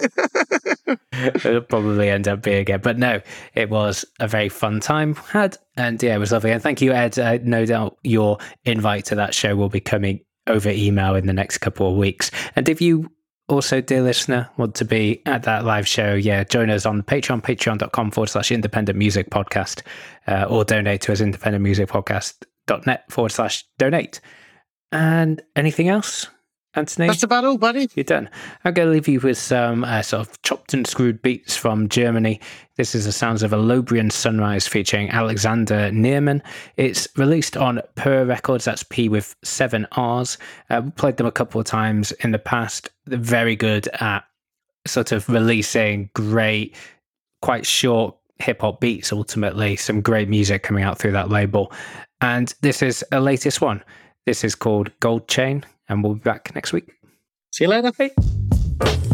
It'll 1.46 1.62
probably 1.62 2.10
end 2.10 2.28
up 2.28 2.42
being 2.42 2.58
again, 2.58 2.80
but 2.82 2.98
no, 2.98 3.22
it 3.54 3.70
was 3.70 4.06
a 4.20 4.28
very 4.28 4.50
fun 4.50 4.80
time 4.80 5.16
had, 5.16 5.58
and 5.76 6.02
yeah, 6.02 6.16
it 6.16 6.20
was 6.20 6.32
lovely. 6.32 6.52
And 6.52 6.62
thank 6.62 6.82
you, 6.82 6.94
Ed. 6.94 7.20
Uh, 7.20 7.38
no 7.44 7.66
doubt 7.66 7.98
your 8.04 8.38
invite 8.66 9.06
to 9.06 9.16
that 9.16 9.36
show 9.36 9.56
will 9.56 9.70
be 9.70 9.80
coming 9.80 10.22
over 10.48 10.70
email 10.70 11.16
in 11.16 11.28
the 11.28 11.34
next 11.34 11.60
couple 11.60 11.92
of 11.92 11.98
weeks. 11.98 12.32
And 12.56 12.68
if 12.70 12.82
you 12.82 13.12
also, 13.50 13.80
dear 13.80 14.02
listener, 14.02 14.50
want 14.58 14.76
to 14.76 14.86
be 14.86 15.22
at 15.26 15.44
that 15.44 15.64
live 15.64 15.88
show, 15.88 16.14
yeah, 16.14 16.44
join 16.44 16.70
us 16.70 16.86
on 16.86 17.02
Patreon, 17.04 17.42
patreon.com 17.42 18.12
forward 18.12 18.28
slash 18.28 18.52
independent 18.52 18.98
music 18.98 19.30
podcast, 19.30 19.84
uh, 20.28 20.46
or 20.50 20.64
donate 20.64 21.02
to 21.02 21.12
us 21.12 21.22
independentmusicpodcast.net 21.22 23.12
forward 23.12 23.30
slash 23.30 23.66
donate. 23.78 24.22
And 24.92 25.42
anything 25.56 25.90
else? 25.90 26.28
Anthony? 26.78 27.08
That's 27.08 27.24
about 27.24 27.44
all, 27.44 27.58
buddy. 27.58 27.90
You're 27.96 28.04
done. 28.04 28.30
I'm 28.64 28.74
going 28.74 28.88
to 28.88 28.92
leave 28.92 29.08
you 29.08 29.20
with 29.20 29.38
some 29.38 29.84
uh, 29.84 30.02
sort 30.04 30.28
of 30.28 30.42
chopped 30.44 30.74
and 30.74 30.86
screwed 30.86 31.22
beats 31.22 31.58
from 31.58 31.90
Germany. 31.90 32.40
This 32.76 32.94
is 32.94 33.06
the 33.06 33.12
sounds 33.12 33.42
of 33.42 33.52
a 33.52 33.58
Lobrian 33.58 34.12
Sunrise 34.12 34.68
featuring 34.68 35.10
Alexander 35.10 35.90
Neerman. 35.92 36.42
It's 36.78 37.08
released 37.18 37.58
on 37.58 37.82
Prrrrrrr 37.96 38.28
Records. 38.28 38.66
That's 38.66 38.84
P 38.84 39.10
with 39.10 39.36
seven 39.44 39.88
R's. 39.94 40.38
Uh, 40.70 40.84
we 40.86 40.92
played 40.92 41.18
them 41.18 41.26
a 41.26 41.32
couple 41.32 41.60
of 41.60 41.66
times 41.66 42.12
in 42.24 42.32
the 42.32 42.40
past. 42.40 42.90
They're 43.06 43.18
very 43.18 43.56
good 43.56 43.88
at 44.00 44.26
sort 44.86 45.12
of 45.12 45.28
releasing 45.28 46.10
great, 46.14 46.76
quite 47.42 47.66
short 47.66 48.16
hip 48.40 48.62
hop 48.62 48.80
beats, 48.80 49.12
ultimately. 49.12 49.76
Some 49.76 50.02
great 50.02 50.30
music 50.30 50.64
coming 50.64 50.84
out 50.84 50.98
through 50.98 51.14
that 51.14 51.30
label. 51.30 51.72
And 52.22 52.54
this 52.62 52.82
is 52.82 53.04
a 53.12 53.20
latest 53.20 53.62
one. 53.62 53.84
This 54.26 54.44
is 54.44 54.56
called 54.56 54.92
Gold 55.00 55.28
Chain 55.28 55.64
and 55.90 56.04
we'll 56.04 56.16
be 56.16 56.20
back 56.20 56.54
next 56.54 56.74
week. 56.74 56.92
See 57.52 57.64
you 57.64 57.70
later. 57.70 57.92
Bye. 57.92 59.08